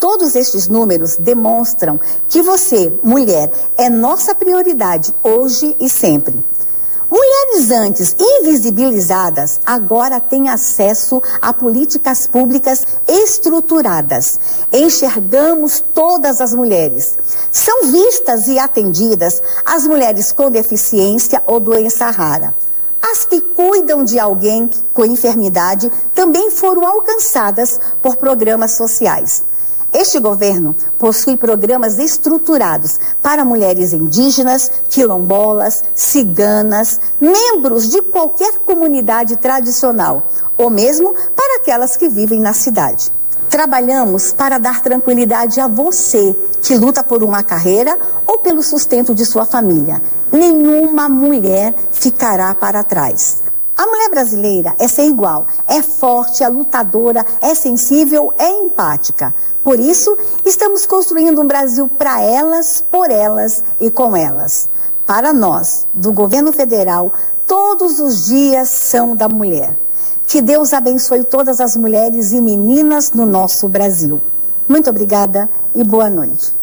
[0.00, 6.34] Todos estes números demonstram que você, mulher, é nossa prioridade hoje e sempre.
[7.10, 14.38] Mulheres antes invisibilizadas agora têm acesso a políticas públicas estruturadas.
[14.70, 17.16] Enxergamos todas as mulheres.
[17.50, 22.54] São vistas e atendidas as mulheres com deficiência ou doença rara.
[23.00, 29.44] As que cuidam de alguém com enfermidade também foram alcançadas por programas sociais.
[29.92, 40.28] Este governo possui programas estruturados para mulheres indígenas, quilombolas, ciganas, membros de qualquer comunidade tradicional,
[40.58, 43.10] ou mesmo para aquelas que vivem na cidade.
[43.48, 49.24] Trabalhamos para dar tranquilidade a você que luta por uma carreira ou pelo sustento de
[49.24, 50.02] sua família.
[50.30, 53.42] Nenhuma mulher ficará para trás.
[53.74, 59.32] A mulher brasileira é sem igual, é forte, é lutadora, é sensível, é empática.
[59.68, 64.66] Por isso, estamos construindo um Brasil para elas, por elas e com elas.
[65.06, 67.12] Para nós, do governo federal,
[67.46, 69.76] todos os dias são da mulher.
[70.26, 74.22] Que Deus abençoe todas as mulheres e meninas no nosso Brasil.
[74.66, 76.54] Muito obrigada e boa noite.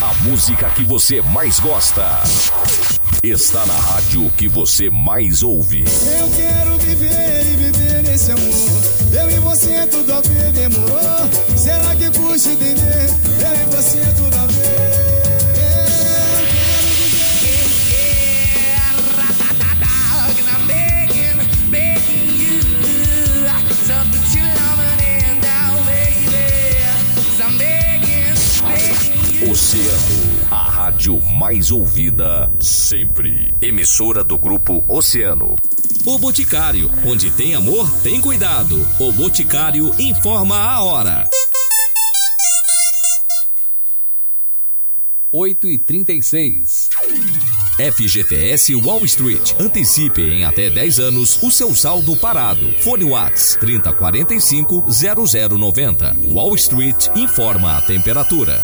[0.00, 2.06] A música que você mais gosta.
[3.22, 5.84] está na rádio que você mais ouve.
[5.84, 7.69] Eu quero viver e viver
[8.10, 8.82] nesse amor.
[9.12, 11.30] Eu e você é tudo a ver, demorou?
[11.56, 13.08] Será que custa entender?
[13.40, 14.90] Eu e você é tudo a ver.
[29.50, 33.54] Oceano, a rádio mais ouvida sempre.
[33.60, 35.56] Emissora do grupo Oceano.
[36.06, 38.86] O Boticário, onde tem amor, tem cuidado.
[38.98, 41.28] O Boticário informa a hora.
[45.30, 46.90] 8 e 36
[47.92, 49.52] FGTS Wall Street.
[49.60, 52.72] Antecipe em até 10 anos o seu saldo parado.
[52.80, 54.86] Fone Whats 3045
[55.58, 56.16] 0090.
[56.32, 58.60] Wall Street informa a temperatura.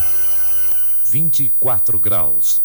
[1.11, 2.63] 24 graus.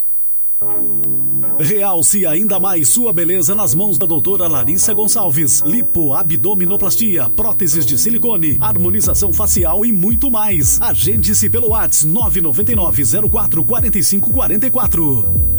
[1.62, 5.62] Realce ainda mais sua beleza nas mãos da doutora Larissa Gonçalves.
[5.62, 10.82] Lipo, abdominoplastia, próteses de silicone, harmonização facial e muito mais.
[10.82, 15.52] Agende-se pelo WhatsApp 999 04 45 44.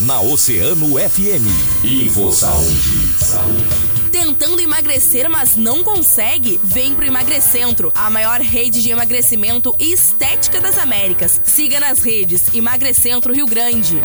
[0.00, 1.84] Na Oceano FM.
[1.84, 3.24] Info Saúde.
[3.24, 4.10] Saúde.
[4.10, 6.58] Tentando emagrecer, mas não consegue?
[6.64, 11.40] Vem pro Emagrecentro, a maior rede de emagrecimento e estética das Américas.
[11.44, 14.02] Siga nas redes Emagrecentro Rio Grande.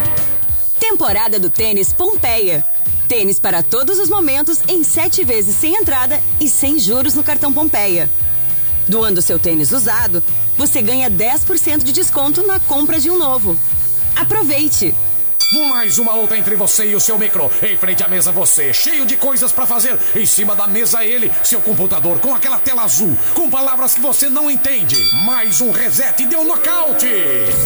[0.80, 2.63] Temporada do tênis Pompeia.
[3.08, 7.52] Tênis para todos os momentos em sete vezes sem entrada e sem juros no cartão
[7.52, 8.08] Pompeia.
[8.88, 10.23] Doando seu tênis usado,
[10.56, 13.58] você ganha 10% de desconto na compra de um novo.
[14.15, 14.93] Aproveite!
[15.52, 17.50] Mais uma luta entre você e o seu micro.
[17.64, 19.98] Em frente à mesa você, cheio de coisas para fazer.
[20.16, 24.30] Em cima da mesa ele, seu computador com aquela tela azul, com palavras que você
[24.30, 24.96] não entende.
[25.26, 27.08] Mais um reset e deu nocaute.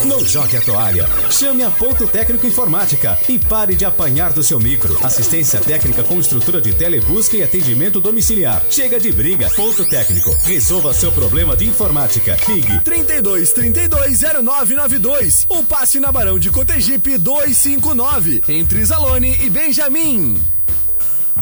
[0.05, 1.09] Não jogue a toalha.
[1.29, 4.97] Chame a Ponto Técnico Informática e pare de apanhar do seu micro.
[5.03, 8.63] Assistência técnica com estrutura de telebusca e atendimento domiciliar.
[8.69, 9.49] Chega de briga.
[9.55, 10.33] Ponto Técnico.
[10.43, 12.37] Resolva seu problema de informática.
[12.47, 19.49] Ligue 32 32 0992 ou passe na Barão de Cotegipe 25 59, entre Zalone e
[19.49, 20.39] Benjamin.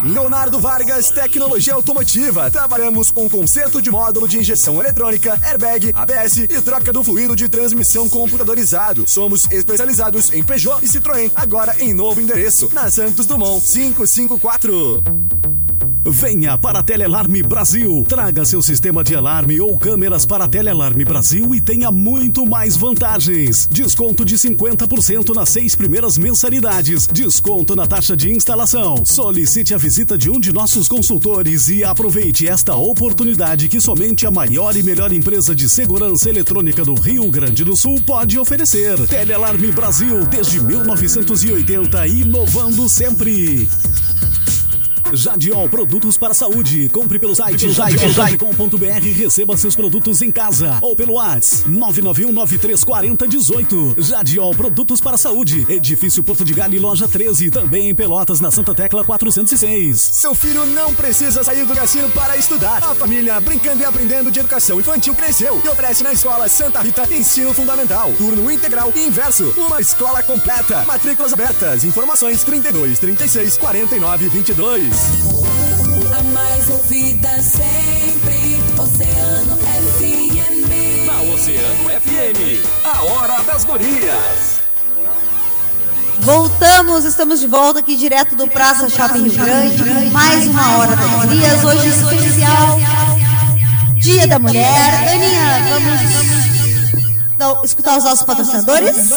[0.03, 2.49] Leonardo Vargas Tecnologia Automotiva.
[2.49, 7.49] Trabalhamos com conserto de módulo de injeção eletrônica, airbag, ABS e troca do fluido de
[7.49, 9.03] transmissão computadorizado.
[9.07, 15.50] Somos especializados em Peugeot e Citroën, agora em novo endereço, na Santos Dumont 554.
[16.03, 18.03] Venha para a Telealarme Brasil.
[18.09, 22.75] Traga seu sistema de alarme ou câmeras para a Telealarme Brasil e tenha muito mais
[22.75, 23.67] vantagens.
[23.69, 27.05] Desconto de 50% nas seis primeiras mensalidades.
[27.05, 29.05] Desconto na taxa de instalação.
[29.05, 34.31] Solicite a visita de um de nossos consultores e aproveite esta oportunidade que somente a
[34.31, 38.97] maior e melhor empresa de segurança eletrônica do Rio Grande do Sul pode oferecer.
[39.07, 43.69] Telealarme Brasil desde 1980 inovando sempre.
[45.13, 46.87] Jadiol Produtos para a Saúde.
[46.89, 54.01] Compre pelo site jadiol.com.br e receba seus produtos em casa ou pelo WhatsApp 991934018.
[54.01, 55.65] Jadiol Produtos para a Saúde.
[55.69, 59.99] Edifício Porto de Galho, loja 13, também em Pelotas, na Santa Tecla 406.
[59.99, 62.81] Seu filho não precisa sair do cassino para estudar.
[62.83, 67.01] A família brincando e aprendendo de educação infantil cresceu e oferece na escola Santa Rita
[67.13, 69.53] ensino fundamental, turno integral e inverso.
[69.57, 70.85] Uma escola completa.
[70.85, 71.83] Matrículas abertas.
[71.83, 75.00] Informações 32 36 49 22.
[76.17, 81.05] A mais ouvida sempre, Oceano FM.
[81.07, 84.61] Na Oceano FM, a hora das gurias.
[86.19, 91.11] Voltamos, estamos de volta aqui direto do Praça Shopping Rio Grande, mais uma hora das
[91.25, 92.77] gurias, hoje especial
[93.97, 95.09] Dia da Mulher.
[95.09, 96.01] Aninha, vamos
[97.33, 99.09] então, escutar os nossos patrocinadores?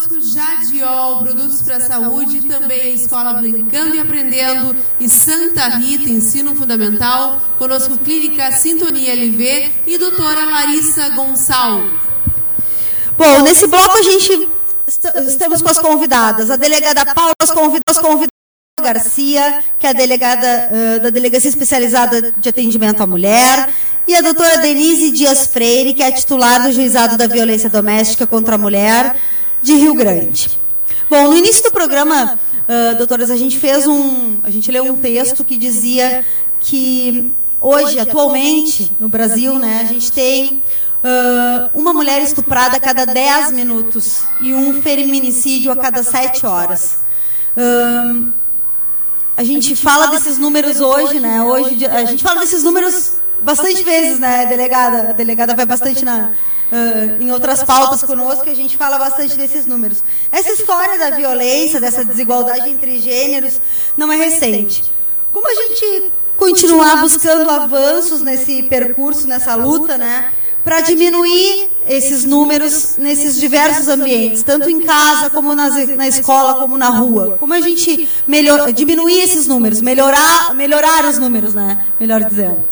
[0.00, 6.08] conosco Jadiol, Produtos para a Saúde, também a Escola Brincando e Aprendendo e Santa Rita,
[6.08, 7.40] Ensino Fundamental.
[7.58, 11.90] Conosco Clínica Sintonia LV e doutora Larissa Gonçalves.
[13.18, 14.48] Bom, nesse bloco a gente
[15.26, 16.48] estamos com as convidadas.
[16.48, 18.30] A delegada Paula, as convidadas,
[18.80, 23.68] Garcia, que é a delegada uh, da Delegacia Especializada de Atendimento à Mulher,
[24.06, 28.54] e a doutora Denise Dias Freire, que é titular do Juizado da Violência Doméstica contra
[28.54, 29.16] a Mulher
[29.62, 30.58] de Rio Grande.
[31.08, 34.96] Bom, no início do programa, uh, doutoras, a gente fez um, a gente leu um
[34.96, 36.24] texto que dizia
[36.60, 40.62] que hoje, atualmente, no Brasil, né, a gente tem
[41.02, 46.98] uh, uma mulher estuprada a cada 10 minutos e um feminicídio a cada 7 horas.
[47.56, 48.28] Uh,
[49.36, 51.42] a gente fala desses números hoje, né?
[51.42, 55.10] Hoje a gente fala desses números bastante vezes, né, delegada?
[55.10, 56.32] A delegada vai bastante na,
[56.72, 60.02] uh, em outras pautas conosco a gente fala bastante desses números.
[60.30, 63.60] Essa história da violência, dessa desigualdade entre gêneros,
[63.96, 64.90] não é recente.
[65.32, 70.32] Como a gente continuar buscando avanços nesse percurso, nessa luta, né?
[70.64, 76.76] para diminuir esses números nesses diversos ambientes, tanto em casa como nas, na escola, como
[76.76, 77.36] na rua.
[77.38, 81.86] Como a gente melhor, diminuir esses números, melhorar, melhorar os números, né?
[81.98, 82.62] Melhor dizendo.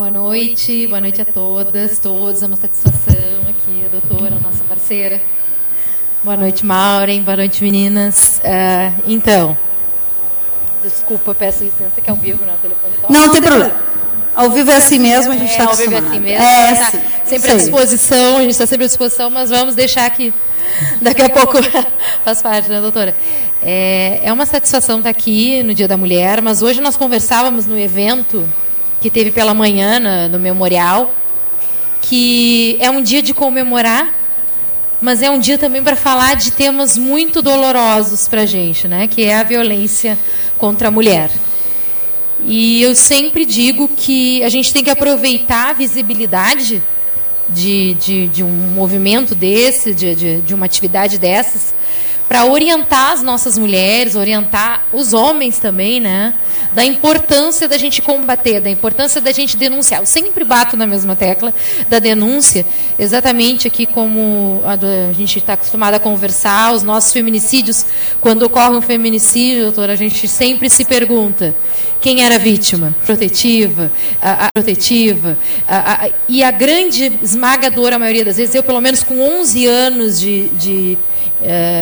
[0.00, 2.42] Boa noite, boa noite a todas, todos.
[2.42, 5.20] É uma satisfação aqui, a doutora, a nossa parceira.
[6.24, 7.22] Boa noite, Maureen.
[7.22, 8.40] Boa noite, meninas.
[8.42, 9.58] Uh, então,
[10.82, 13.74] desculpa, peço licença que é ao vivo, não, telefone Não, não tem problema.
[14.34, 16.44] Ao vivo é assim mesmo, a gente está é, Ao vivo é assim mesmo.
[16.46, 16.92] É, tá
[17.26, 20.32] sempre à disposição, a gente está sempre à disposição, mas vamos deixar que
[21.02, 21.58] daqui a pouco
[22.24, 23.14] faz parte, né, doutora?
[23.62, 27.78] É, é uma satisfação estar aqui no Dia da Mulher, mas hoje nós conversávamos no
[27.78, 28.48] evento
[29.00, 31.14] que teve pela manhã no, no memorial,
[32.02, 34.12] que é um dia de comemorar,
[35.00, 39.06] mas é um dia também para falar de temas muito dolorosos para a gente, né?
[39.06, 40.18] Que é a violência
[40.58, 41.30] contra a mulher.
[42.44, 46.82] E eu sempre digo que a gente tem que aproveitar a visibilidade
[47.48, 51.74] de, de, de um movimento desse, de, de, de uma atividade dessas,
[52.28, 56.34] para orientar as nossas mulheres, orientar os homens também, né?
[56.72, 60.00] Da importância da gente combater, da importância da gente denunciar.
[60.00, 61.52] Eu sempre bato na mesma tecla
[61.88, 62.64] da denúncia,
[62.98, 67.84] exatamente aqui como a, gente está acostumado a conversar, os nossos feminicídios,
[68.20, 71.54] quando ocorre um feminicídio, doutora, a gente sempre se pergunta
[72.00, 75.36] quem era a vítima, protetiva, a, a protetiva,
[75.68, 80.18] a, a, e a grande esmagadora maioria das vezes, eu pelo menos com 11 anos
[80.18, 80.98] de, de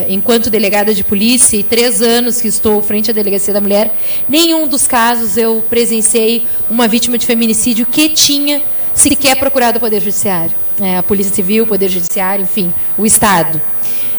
[0.09, 3.95] enquanto delegada de polícia e três anos que estou frente à delegacia da mulher,
[4.29, 8.63] nenhum dos casos eu presenciei uma vítima de feminicídio que tinha
[8.95, 10.55] sequer procurado o Poder Judiciário.
[10.81, 13.61] É, a Polícia Civil, o Poder Judiciário, enfim, o Estado.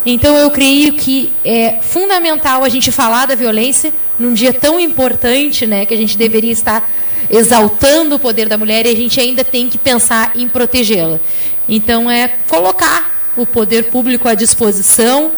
[0.06, 5.66] Então eu creio que é fundamental a gente falar da violência num dia tão importante,
[5.66, 6.90] né, que a gente deveria estar
[7.30, 11.20] exaltando o poder da mulher e a gente ainda tem que pensar em protegê-la.
[11.68, 15.32] Então é colocar o poder público à disposição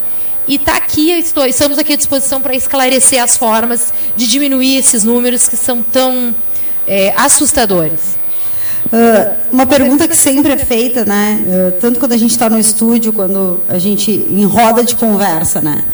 [0.47, 5.03] e está aqui, estou, estamos aqui à disposição para esclarecer as formas de diminuir esses
[5.03, 6.33] números que são tão
[6.87, 8.21] é, assustadores.
[8.87, 11.39] Uh, uma pergunta que sempre é feita, né?
[11.45, 15.61] Uh, tanto quando a gente está no estúdio, quando a gente em roda de conversa,
[15.61, 15.85] né?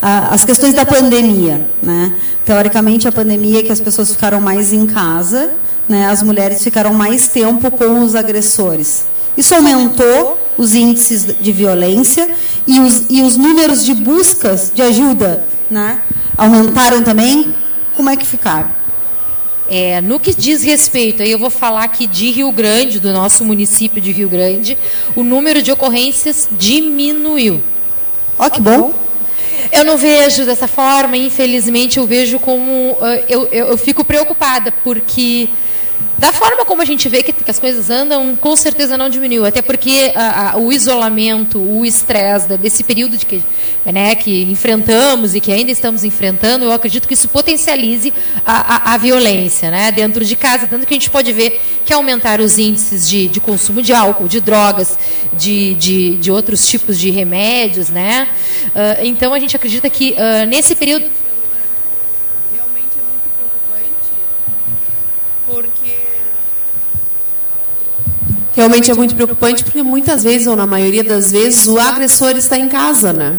[0.00, 2.14] Uh, as questões da pandemia, né?
[2.44, 5.50] Teoricamente, a pandemia é que as pessoas ficaram mais em casa,
[5.88, 6.06] né?
[6.06, 9.04] As mulheres ficaram mais tempo com os agressores.
[9.36, 12.28] Isso aumentou os índices de violência
[12.66, 16.00] e os, e os números de buscas de ajuda né,
[16.36, 17.54] aumentaram também.
[17.94, 18.70] Como é que ficaram?
[19.68, 23.44] É, no que diz respeito, aí eu vou falar aqui de Rio Grande, do nosso
[23.44, 24.78] município de Rio Grande,
[25.16, 27.60] o número de ocorrências diminuiu.
[28.38, 28.94] Ó, oh, que bom.
[29.72, 32.96] Eu não vejo dessa forma, infelizmente, eu vejo como.
[33.28, 35.48] Eu, eu, eu fico preocupada, porque
[36.18, 39.44] da forma como a gente vê que, que, as coisas andam, com certeza não diminuiu.
[39.44, 43.42] Até porque a, a, o isolamento, o estresse desse período de que,
[43.84, 48.14] né, que enfrentamos e que ainda estamos enfrentando, eu acredito que isso potencialize
[48.46, 50.66] a, a, violência né, dentro de casa.
[50.66, 54.26] Tanto que a gente pode ver que aumentaram os índices de, de consumo de álcool,
[54.26, 54.98] de drogas,
[55.34, 57.90] de, de, de outros tipos de remédios.
[57.90, 58.26] Né?
[58.68, 61.04] Uh, então a gente acredita que uh, nesse período
[68.56, 72.58] realmente é muito preocupante porque muitas vezes, ou na maioria das vezes, o agressor está
[72.58, 73.36] em casa, né?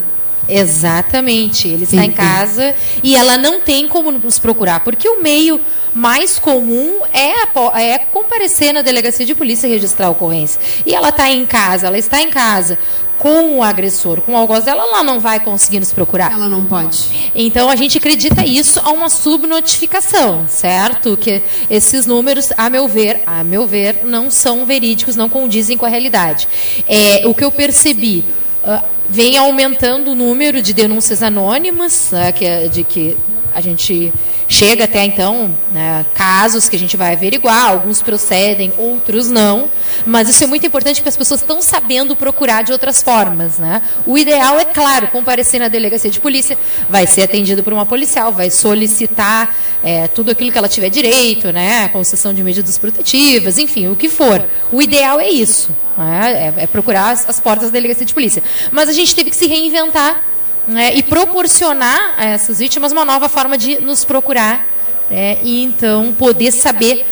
[0.48, 5.60] Exatamente, ele está em casa e ela não tem como nos procurar, porque o meio
[5.94, 10.62] mais comum é, apo- é comparecer na delegacia de polícia e registrar a ocorrência.
[10.86, 12.78] E ela está em casa, ela está em casa
[13.18, 16.32] com o agressor, com o algoz dela, ela não vai conseguir nos procurar.
[16.32, 17.32] Ela não pode.
[17.34, 21.18] Então a gente acredita isso a uma subnotificação, certo?
[21.18, 25.86] Que esses números, a meu ver, a meu ver, não são verídicos, não condizem com
[25.86, 26.48] a realidade.
[26.88, 28.24] É, o que eu percebi,
[28.64, 33.18] ah, vem aumentando o número de denúncias anônimas, né, que é de que
[33.54, 34.14] a gente
[34.48, 39.70] chega até então, né, casos que a gente vai averiguar, alguns procedem, outros não,
[40.06, 43.58] mas isso é muito importante porque as pessoas estão sabendo procurar de outras formas.
[43.58, 43.82] Né?
[44.06, 46.58] O ideal é, claro, comparecer na delegacia de polícia,
[46.90, 51.52] vai ser atendido por uma policial, vai solicitar é, tudo aquilo que ela tiver direito,
[51.52, 54.44] né, concessão de medidas protetivas, enfim, o que for.
[54.72, 58.42] O ideal é isso, né, é, é procurar as, as portas da delegacia de polícia.
[58.72, 60.24] Mas a gente teve que se reinventar
[60.68, 64.68] né, e proporcionar a essas vítimas uma nova forma de nos procurar
[65.10, 67.06] né, e então poder saber.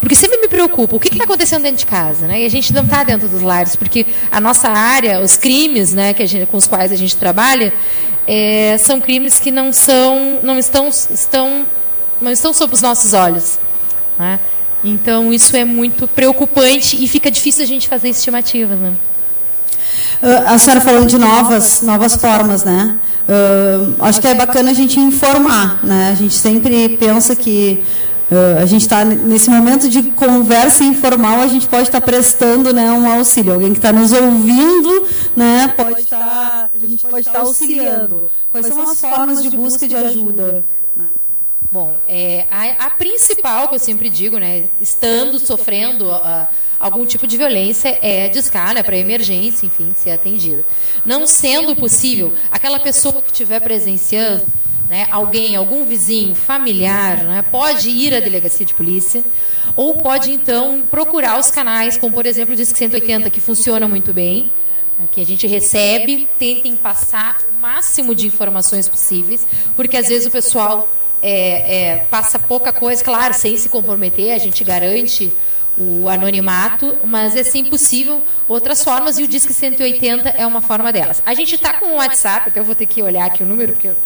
[0.00, 2.40] Porque sempre me preocupa o que está acontecendo dentro de casa, né?
[2.40, 6.14] E a gente não está dentro dos lares, porque a nossa área, os crimes, né,
[6.14, 7.70] que gente, com os quais a gente trabalha,
[8.26, 11.66] é, são crimes que não são, não estão, estão,
[12.18, 13.58] não estão sob os nossos olhos.
[14.18, 14.38] Né?
[14.82, 18.78] Então isso é muito preocupante e fica difícil a gente fazer estimativas.
[18.78, 18.94] Né?
[20.22, 22.96] Ah, a senhora falou de novas, novas formas, né?
[23.28, 26.10] Ah, acho que é bacana a gente informar, né?
[26.12, 27.82] A gente sempre pensa que
[28.30, 32.92] ah, a gente está nesse momento de conversa informal, a gente pode estar prestando, né,
[32.92, 33.54] um auxílio.
[33.54, 38.30] Alguém que está nos ouvindo, né, pode estar, a gente pode estar auxiliando.
[38.52, 40.62] Quais são as formas de busca de ajuda?
[41.72, 46.10] Bom, é, a, a principal que eu sempre digo, né, estando sofrendo
[46.80, 50.64] algum tipo de violência, é discar né, para emergência, enfim, ser atendida.
[51.04, 54.42] Não sendo possível, aquela pessoa que estiver presenciando,
[54.88, 59.22] né, alguém, algum vizinho, familiar, né, pode ir à delegacia de polícia
[59.76, 64.12] ou pode, então, procurar os canais, como, por exemplo, o Disque 180, que funciona muito
[64.12, 64.50] bem,
[64.98, 70.26] né, que a gente recebe, tentem passar o máximo de informações possíveis, porque às vezes
[70.26, 70.88] o pessoal
[71.22, 75.30] é, é, passa pouca coisa, claro, sem se comprometer, a gente garante
[75.80, 80.92] o anonimato, mas é sim possível outras formas e o Disque 180 é uma forma
[80.92, 81.22] delas.
[81.24, 83.72] A gente está com o WhatsApp, até eu vou ter que olhar aqui o número,
[83.72, 83.96] porque eu,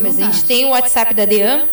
[0.00, 1.66] mas a gente tem o WhatsApp da DEAM,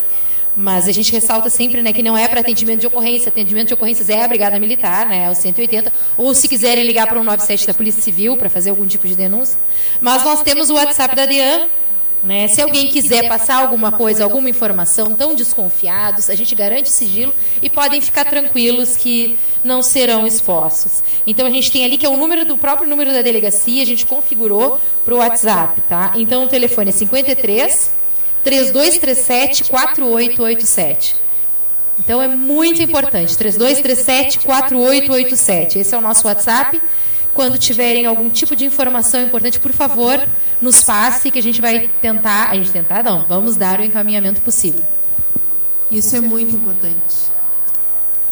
[0.55, 3.29] mas a gente ressalta sempre né, que não é para atendimento de ocorrência.
[3.29, 5.91] Atendimento de ocorrências é a Brigada Militar, né, é o 180.
[6.17, 9.15] Ou se quiserem ligar para o 97 da Polícia Civil para fazer algum tipo de
[9.15, 9.57] denúncia.
[9.99, 11.67] Mas nós temos o WhatsApp da DEAM.
[12.25, 12.47] Né?
[12.47, 17.69] Se alguém quiser passar alguma coisa, alguma informação, tão desconfiados, a gente garante sigilo e
[17.69, 21.03] podem ficar tranquilos que não serão expostos.
[21.27, 23.85] Então a gente tem ali que é o número do próprio número da delegacia, a
[23.85, 26.13] gente configurou para o WhatsApp, tá?
[26.15, 27.91] Então o telefone é 53
[28.43, 31.15] 3237 4887.
[31.99, 33.37] Então é muito importante.
[33.37, 35.79] 3237 4887.
[35.79, 36.81] Esse é o nosso WhatsApp.
[37.35, 40.25] Quando tiverem algum tipo de informação importante, por favor,
[40.61, 44.41] nos passe que a gente vai tentar, a gente tentar não, vamos dar o encaminhamento
[44.41, 44.81] possível.
[45.91, 47.35] Isso é muito importante.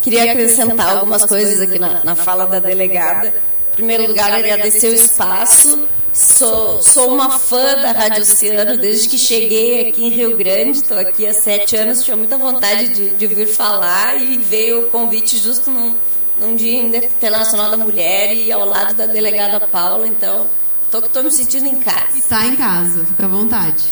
[0.01, 3.27] Queria acrescentar algumas coisas aqui na, na fala da delegada.
[3.27, 5.85] Em primeiro lugar, agradecer o espaço.
[6.13, 10.77] Sou, sou uma fã da Rádio Oceano desde que cheguei aqui em Rio Grande.
[10.77, 12.03] Estou aqui há sete anos.
[12.03, 15.95] Tinha muita vontade de, de vir falar e veio o convite justo num,
[16.37, 20.07] num Dia Internacional da Mulher e ao lado da delegada Paula.
[20.07, 20.47] Então,
[20.91, 22.17] estou me sentindo em casa.
[22.17, 23.83] Está em casa, fica à vontade.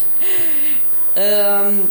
[1.16, 1.86] Ahn,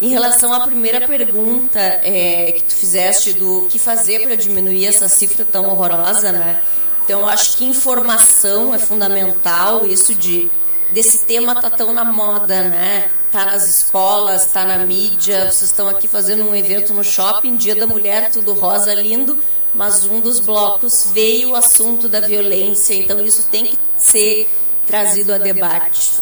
[0.00, 5.08] em relação à primeira pergunta é, que tu fizeste do que fazer para diminuir essa
[5.08, 6.60] cifra tão horrorosa, né?
[7.04, 10.50] Então, acho que informação é fundamental, isso de
[10.90, 13.10] desse tema tá tão na moda, né?
[13.32, 17.74] Tá nas escolas, tá na mídia, vocês estão aqui fazendo um evento no shopping, Dia
[17.74, 19.38] da Mulher, tudo rosa, lindo,
[19.74, 24.48] mas um dos blocos veio o assunto da violência, então isso tem que ser
[24.86, 26.12] trazido a debate.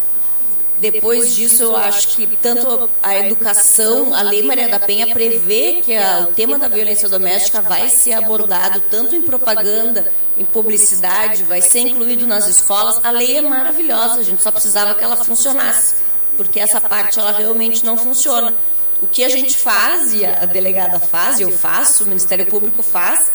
[0.78, 5.94] Depois disso, eu acho que tanto a educação, a Lei Maria da Penha prevê que
[5.94, 11.60] a- o tema da violência doméstica vai ser abordado tanto em propaganda, em publicidade, vai
[11.60, 12.98] ser incluído nas escolas.
[13.04, 15.94] A lei é maravilhosa, a gente só precisava que ela funcionasse,
[16.36, 18.52] porque essa parte ela realmente não funciona.
[19.00, 22.82] O que a gente faz, e a delegada faz, e eu faço, o Ministério Público
[22.82, 23.30] faz,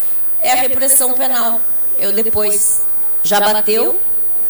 [0.47, 1.59] é a repressão penal.
[1.97, 2.81] Eu depois
[3.23, 3.99] já bateu,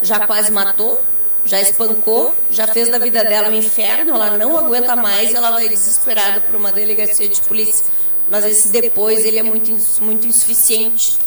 [0.02, 1.02] já quase matou,
[1.43, 5.68] já espancou, já fez da vida dela um inferno, ela não aguenta mais, ela vai
[5.68, 7.86] desesperada para uma delegacia de polícia.
[8.30, 11.18] Mas esse depois ele é muito, muito insuficiente.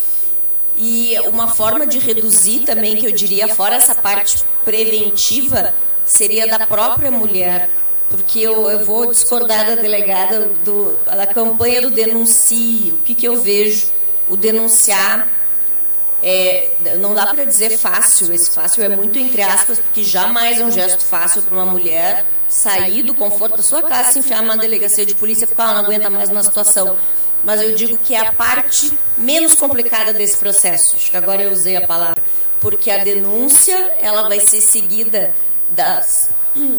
[0.77, 6.66] E uma forma de reduzir também, que eu diria, fora essa parte preventiva, seria da
[6.66, 7.68] própria mulher
[8.11, 12.93] porque eu, eu vou discordar da delegada do, da campanha do denuncie.
[12.93, 13.87] O que, que eu vejo?
[14.31, 15.28] O denunciar
[16.22, 20.64] é, não dá para dizer fácil, esse fácil é muito entre aspas, porque jamais é
[20.64, 24.57] um gesto fácil para uma mulher sair do conforto da sua casa, se enfiar numa
[24.57, 26.97] delegacia de polícia porque ela não aguenta mais uma situação.
[27.43, 30.97] Mas eu digo que é a parte menos complicada desse processo.
[30.97, 32.22] Acho que agora eu usei a palavra.
[32.61, 35.33] Porque a denúncia, ela vai ser seguida
[35.70, 36.31] das...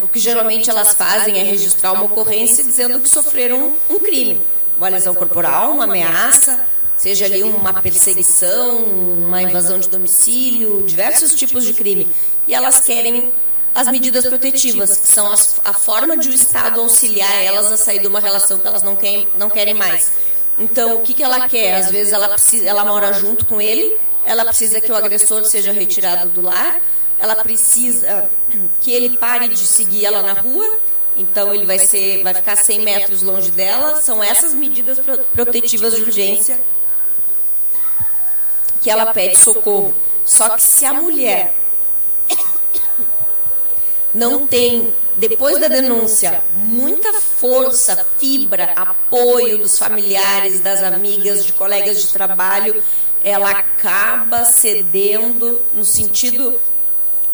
[0.00, 4.40] O que geralmente elas fazem é registrar uma ocorrência dizendo que sofreram um crime.
[4.76, 6.64] Uma lesão corporal, uma ameaça,
[6.98, 12.08] seja ali uma perseguição, uma invasão de domicílio, diversos tipos de crime.
[12.46, 13.32] E elas querem
[13.74, 18.00] as medidas protetivas, que são as, a forma de o Estado auxiliar elas a sair
[18.00, 20.10] de uma relação que elas não querem, não querem mais.
[20.58, 21.76] Então, o que, que ela quer?
[21.76, 25.70] Às vezes ela, precisa, ela mora junto com ele, ela precisa que o agressor seja
[25.70, 26.80] retirado do lar,
[27.20, 28.28] ela precisa
[28.80, 30.78] que ele pare de seguir ela na rua,
[31.16, 34.02] então ele vai, ser, vai ficar 100 metros longe dela.
[34.02, 34.98] São essas medidas
[35.32, 36.58] protetivas de urgência
[38.80, 39.94] que ela pede socorro.
[40.24, 41.54] Só que se a mulher
[44.14, 52.00] não tem, depois da denúncia, muita força, fibra, apoio dos familiares, das amigas, de colegas
[52.00, 52.82] de trabalho,
[53.24, 56.58] ela acaba cedendo no sentido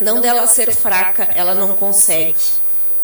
[0.01, 2.35] não dela ser fraca, ela não consegue.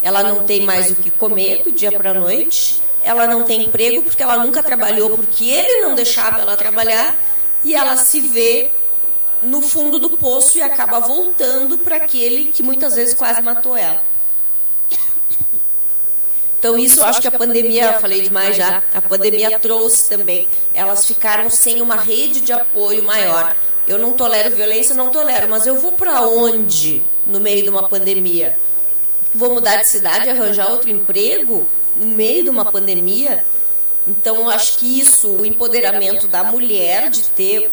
[0.03, 3.65] Ela não tem mais o que comer do dia para a noite, ela não tem
[3.65, 7.15] emprego porque ela nunca trabalhou, porque ele não deixava ela trabalhar,
[7.65, 8.71] e ela se vê
[9.43, 14.03] no fundo do poço e acaba voltando para aquele que muitas vezes quase matou ela.
[16.59, 20.47] Então isso eu acho que a pandemia, falei demais já, a pandemia trouxe também.
[20.75, 23.57] Elas ficaram sem uma rede de apoio maior.
[23.89, 27.89] Eu não tolero violência, não tolero, mas eu vou para onde no meio de uma
[27.89, 28.59] pandemia?
[29.35, 33.43] Vou mudar de cidade, arranjar outro emprego no meio de uma pandemia?
[34.11, 37.71] Então, acho que isso, o empoderamento da mulher de ter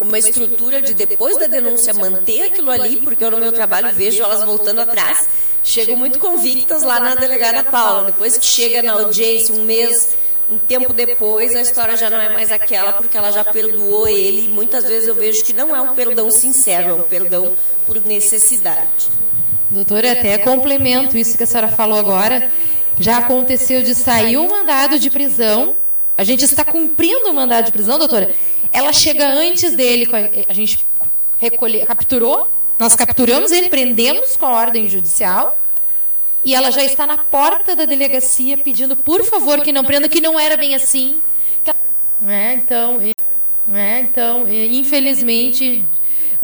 [0.00, 4.22] uma estrutura de depois da denúncia manter aquilo ali, porque eu no meu trabalho vejo
[4.22, 5.28] elas voltando atrás,
[5.62, 8.04] chegam muito convictas lá na delegada Paula.
[8.04, 10.16] Depois que chega na audiência, um mês,
[10.50, 14.46] um tempo depois, a história já não é mais aquela, porque ela já perdoou ele.
[14.46, 17.52] E muitas vezes eu vejo que não é um perdão sincero, é um perdão
[17.86, 19.10] por necessidade.
[19.70, 22.50] Doutora, até complemento isso que a senhora falou agora.
[22.98, 25.74] Já aconteceu de sair um mandado de prisão.
[26.16, 28.34] A gente está cumprindo o mandado de prisão, doutora.
[28.72, 30.08] Ela chega antes dele,
[30.48, 30.84] a gente
[31.38, 35.58] recolhe, capturou, nós capturamos ele, prendemos com a ordem judicial.
[36.44, 40.20] E ela já está na porta da delegacia pedindo, por favor, que não prenda, que
[40.20, 41.18] não era bem assim.
[42.26, 43.00] É, então,
[43.72, 45.84] é, então, infelizmente,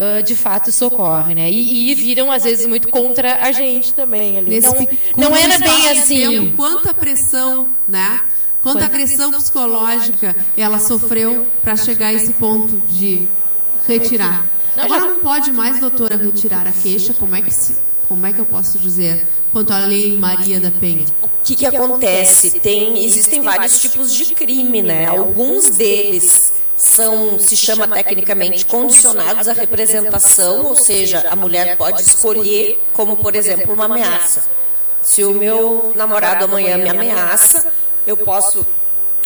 [0.01, 1.51] uh, de fato socorre, né?
[1.51, 4.51] E, e, viram às vezes muito contra a gente também ali.
[4.51, 6.53] Nesse, não era bem assim.
[6.57, 8.23] Quanta pressão, né?
[8.63, 13.27] Quanta agressão psicológica ela sofreu para chegar a esse ponto de
[13.87, 14.47] retirar.
[14.77, 17.15] Agora não pode mais, doutora, retirar a queixa.
[17.15, 17.75] Como é que se,
[18.07, 19.27] como é que eu posso dizer?
[19.51, 21.07] Quanto à lei Maria da Penha.
[21.23, 22.61] O que, que acontece?
[22.61, 25.07] Tem, existem vários tipos de crime, né?
[25.07, 32.81] Alguns deles são, se chama tecnicamente, condicionados à representação, ou seja, a mulher pode escolher,
[32.95, 34.45] como por exemplo, uma ameaça.
[35.03, 37.71] Se o meu namorado amanhã me ameaça,
[38.07, 38.67] eu posso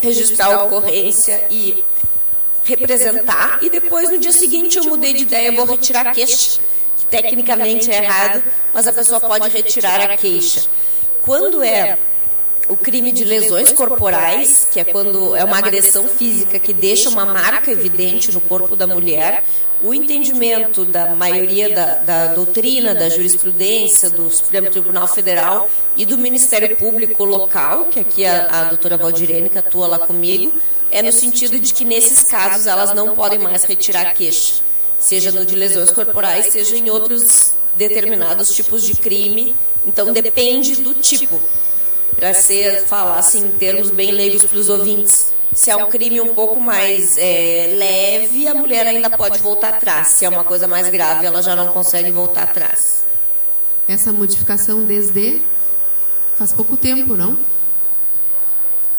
[0.02, 1.84] registrar a ocorrência e
[2.64, 6.58] representar, e depois no dia seguinte eu mudei de ideia, vou retirar a queixa,
[6.98, 8.42] que tecnicamente é errado,
[8.72, 10.64] mas a pessoa pode retirar a queixa.
[11.22, 11.96] Quando é
[12.68, 17.26] o crime de lesões corporais, que é quando é uma agressão física que deixa uma
[17.26, 19.44] marca evidente no corpo da mulher,
[19.82, 26.16] o entendimento da maioria da, da doutrina, da jurisprudência, do Supremo Tribunal Federal e do
[26.16, 30.52] Ministério Público local, que aqui a, a doutora Valdirene, que atua lá comigo,
[30.90, 34.62] é no sentido de que nesses casos elas não podem mais retirar queixa,
[34.98, 39.54] seja no de lesões corporais, seja em outros determinados tipos de crime.
[39.86, 41.38] Então depende do tipo
[42.24, 45.26] para ser falar assim em termos bem leigos para os ouvintes.
[45.52, 50.08] Se é um crime um pouco mais é, leve, a mulher ainda pode voltar atrás.
[50.08, 53.04] Se é uma coisa mais grave, ela já não consegue voltar atrás.
[53.86, 55.42] Essa modificação desde
[56.38, 57.38] faz pouco tempo, não?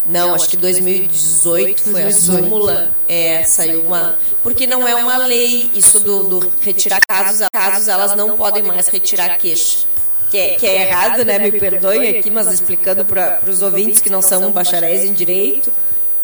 [0.05, 2.05] Não, acho que 2018 foi 2018.
[2.05, 2.91] a súmula.
[3.07, 4.19] É, saiu uma.
[4.43, 8.87] Porque não é uma lei isso do, do retirar casos, casos elas não podem mais
[8.87, 9.94] retirar queixa
[10.35, 11.39] que é, que é errado, né?
[11.39, 15.71] Me perdoem aqui, mas explicando para os ouvintes que não são bacharéis em direito.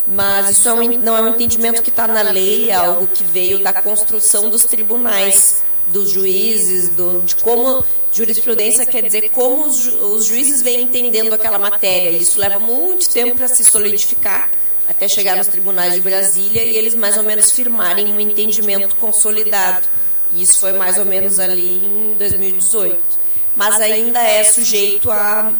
[0.07, 3.23] Mas isso é um, não é um entendimento que está na lei, é algo que
[3.23, 9.77] veio da construção dos tribunais dos juízes, do, de como jurisprudência quer dizer como os,
[9.77, 12.09] ju- os juízes vêm entendendo aquela matéria.
[12.09, 14.49] Isso leva muito tempo para se solidificar
[14.89, 19.87] até chegar nos tribunais de Brasília e eles mais ou menos firmarem um entendimento consolidado.
[20.33, 23.20] E isso foi mais ou menos ali em 2018.
[23.55, 25.51] Mas ainda é sujeito a,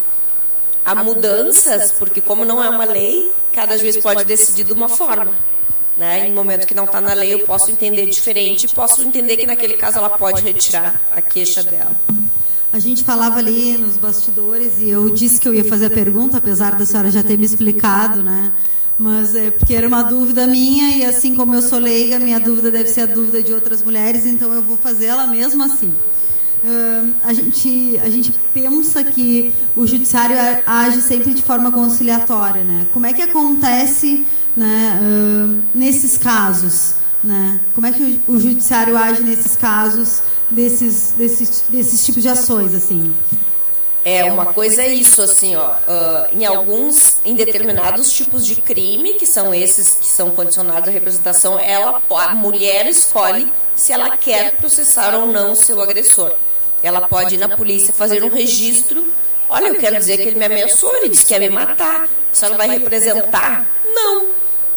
[0.86, 5.32] a mudanças, porque como não é uma lei, cada juiz pode decidir de uma forma.
[5.98, 6.28] Né?
[6.28, 9.46] Em momento que não está na lei, eu posso entender diferente e posso entender que
[9.46, 11.96] naquele caso ela pode retirar a queixa dela.
[12.74, 16.38] A gente falava ali nos bastidores e eu disse que eu ia fazer a pergunta,
[16.38, 18.54] apesar da senhora já ter me explicado, né?
[18.98, 22.72] Mas é porque era uma dúvida minha e assim como eu sou leiga, minha dúvida
[22.72, 25.94] deve ser a dúvida de outras mulheres, então eu vou fazer ela mesmo assim.
[26.64, 32.86] Ahn, a, gente, a gente pensa que o judiciário age sempre de forma conciliatória, né?
[32.94, 36.96] Como é que acontece né, ahn, nesses casos?
[37.24, 37.60] Né?
[37.74, 42.76] Como é que o, o judiciário age nesses casos desses, desses, desses tipos de ações,
[42.76, 43.14] assim?
[44.04, 49.14] É, uma coisa é isso, assim, ó, ah, em alguns, em determinados tipos de crime,
[49.14, 54.56] que são esses que são condicionados à representação, ela, a mulher escolhe se ela quer
[54.56, 56.34] processar ou não o seu agressor.
[56.84, 59.06] Ela pode ir na polícia fazer um registro.
[59.50, 62.06] Olha, eu quero dizer que ele me ameaçou, ele disse que ia me matar.
[62.32, 63.68] A senhora vai representar?
[63.94, 64.28] Não.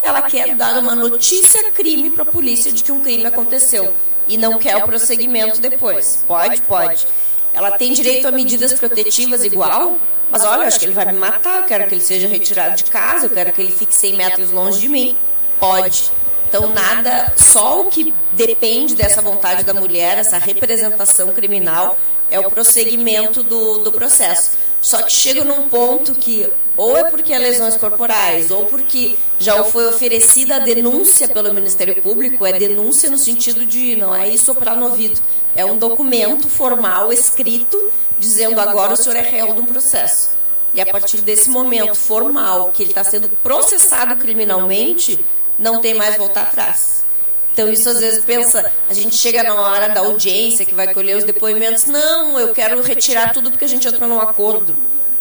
[0.02, 3.94] Ela quer dar uma notícia crime para a polícia de que um crime aconteceu
[4.28, 6.24] e não quer o prosseguimento depois.
[6.26, 7.06] Pode, pode.
[7.54, 9.96] Ela tem direito a medidas protetivas igual,
[10.30, 12.76] mas olha, eu acho que ele vai me matar, eu quero que ele seja retirado
[12.76, 15.16] de casa, eu quero que ele fique 100 metros longe de mim.
[15.58, 16.10] Pode.
[16.56, 21.98] Então, nada, só o que depende dessa vontade da mulher, essa representação criminal,
[22.30, 24.52] é o prosseguimento do, do processo.
[24.80, 29.64] Só que chega num ponto que, ou é porque é lesões corporais, ou porque já
[29.64, 34.44] foi oferecida a denúncia pelo Ministério Público, é denúncia no sentido de, não é isso
[34.44, 35.20] soprar no ouvido,
[35.56, 40.30] é um documento formal, escrito, dizendo agora o senhor é réu de um processo.
[40.72, 45.18] E a partir desse momento formal, que ele está sendo processado criminalmente,
[45.58, 47.04] não tem mais voltar atrás.
[47.52, 51.16] Então, isso às vezes pensa, a gente chega na hora da audiência, que vai colher
[51.16, 54.74] os depoimentos, não, eu quero retirar tudo porque a gente entrou num acordo.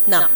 [0.07, 0.27] Não,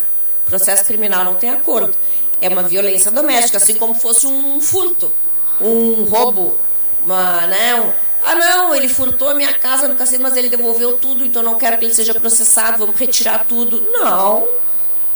[0.45, 1.95] processo criminal não tem acordo.
[2.39, 5.11] É uma violência doméstica, assim como fosse um furto,
[5.59, 6.55] um roubo,
[7.03, 7.93] uma, né,
[8.23, 11.57] ah, não, ele furtou a minha casa no cassino, mas ele devolveu tudo, então não
[11.57, 13.87] quero que ele seja processado, vamos retirar tudo.
[13.91, 14.47] Não.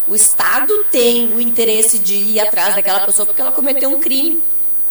[0.08, 4.42] O Estado tem o interesse de ir atrás daquela pessoa porque ela cometeu um crime.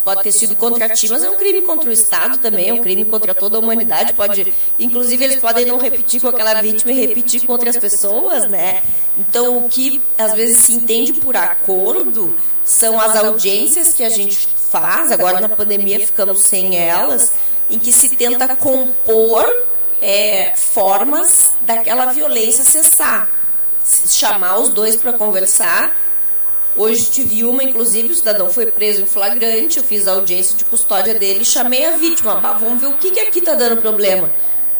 [0.03, 2.81] Pode ter sido contra ti, mas é um crime contra o Estado também, é um
[2.81, 4.13] crime contra toda a humanidade.
[4.13, 8.81] Pode, inclusive, eles podem não repetir com aquela vítima e repetir com outras pessoas, né?
[9.17, 12.35] Então, o que às vezes se entende por acordo
[12.65, 15.11] são as audiências que a gente faz.
[15.11, 17.33] Agora, na pandemia, ficamos sem elas,
[17.69, 19.45] em que se tenta compor
[20.01, 23.29] é, formas daquela violência cessar
[23.83, 25.95] chamar os dois para conversar.
[26.75, 30.63] Hoje tive uma, inclusive, o cidadão foi preso em flagrante, eu fiz a audiência de
[30.63, 34.29] custódia dele, chamei a vítima, vamos ver o que, que aqui está dando problema.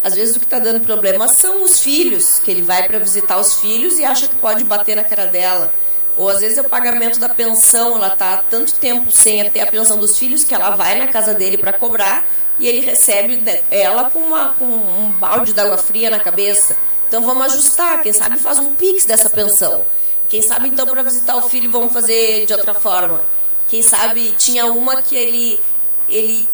[0.02, 3.38] Às vezes o que está dando problema são os filhos, que ele vai para visitar
[3.38, 5.72] os filhos e acha que pode bater na cara dela.
[6.18, 9.68] Ou às vezes é o pagamento da pensão, ela está tanto tempo sem ter a
[9.68, 12.26] pensão dos filhos que ela vai na casa dele para cobrar
[12.58, 16.76] e ele recebe ela com, uma, com um balde d'água fria na cabeça.
[17.08, 19.84] Então vamos ajustar, quem sabe faz um pix dessa pensão.
[20.32, 23.20] Quem sabe então para visitar o filho vamos fazer de outra forma.
[23.68, 25.60] Quem sabe tinha uma que ele
[26.08, 26.48] ele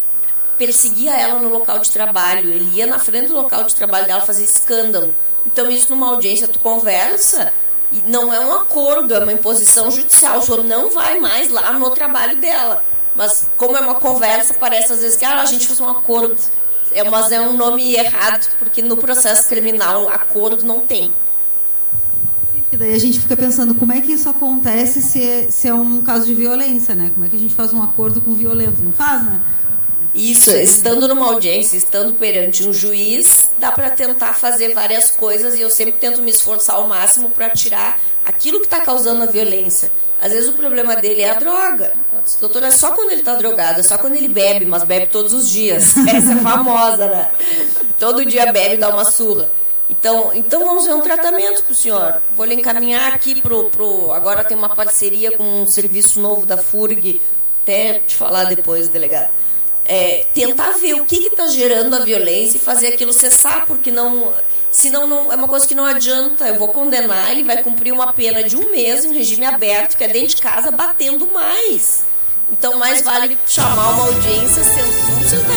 [0.57, 4.21] perseguia ela no local de trabalho, ele ia na frente do local de trabalho dela
[4.21, 5.13] fazer escândalo.
[5.45, 7.53] Então isso numa audiência tu conversa
[7.91, 10.39] e não é um acordo, é uma imposição judicial.
[10.39, 12.83] O senhor não vai mais lá no trabalho dela.
[13.15, 16.35] Mas como é uma conversa, parece às vezes que ah, a gente fez um acordo.
[16.91, 21.13] É, mas é um nome errado, porque no processo criminal acordo não tem.
[22.71, 25.73] E daí a gente fica pensando como é que isso acontece se é, se é
[25.73, 27.11] um caso de violência, né?
[27.13, 28.81] Como é que a gente faz um acordo com o violento?
[28.83, 29.41] Não faz, né?
[30.13, 35.61] Isso, estando numa audiência, estando perante um juiz, dá para tentar fazer várias coisas e
[35.61, 39.91] eu sempre tento me esforçar ao máximo para tirar aquilo que está causando a violência.
[40.19, 41.93] Às vezes o problema dele é a droga.
[42.39, 45.33] Doutora, é só quando ele está drogado, é só quando ele bebe, mas bebe todos
[45.33, 45.95] os dias.
[46.07, 47.29] Essa é famosa, né?
[47.99, 49.47] Todo dia bebe e dá uma surra.
[49.89, 52.21] Então, então vamos ver um tratamento para o senhor.
[52.35, 54.11] Vou lhe encaminhar aqui pro, pro.
[54.11, 57.21] Agora tem uma parceria com um serviço novo da FURG,
[57.63, 59.29] até te falar depois, delegado.
[59.85, 64.33] É, tentar ver o que está gerando a violência e fazer aquilo cessar, porque não.
[64.69, 66.45] Senão não, é uma coisa que não adianta.
[66.45, 70.03] Eu vou condenar, ele vai cumprir uma pena de um mês em regime aberto, que
[70.03, 72.05] é dentro de casa, batendo mais.
[72.51, 75.56] Então, mais vale chamar uma audiência, sentar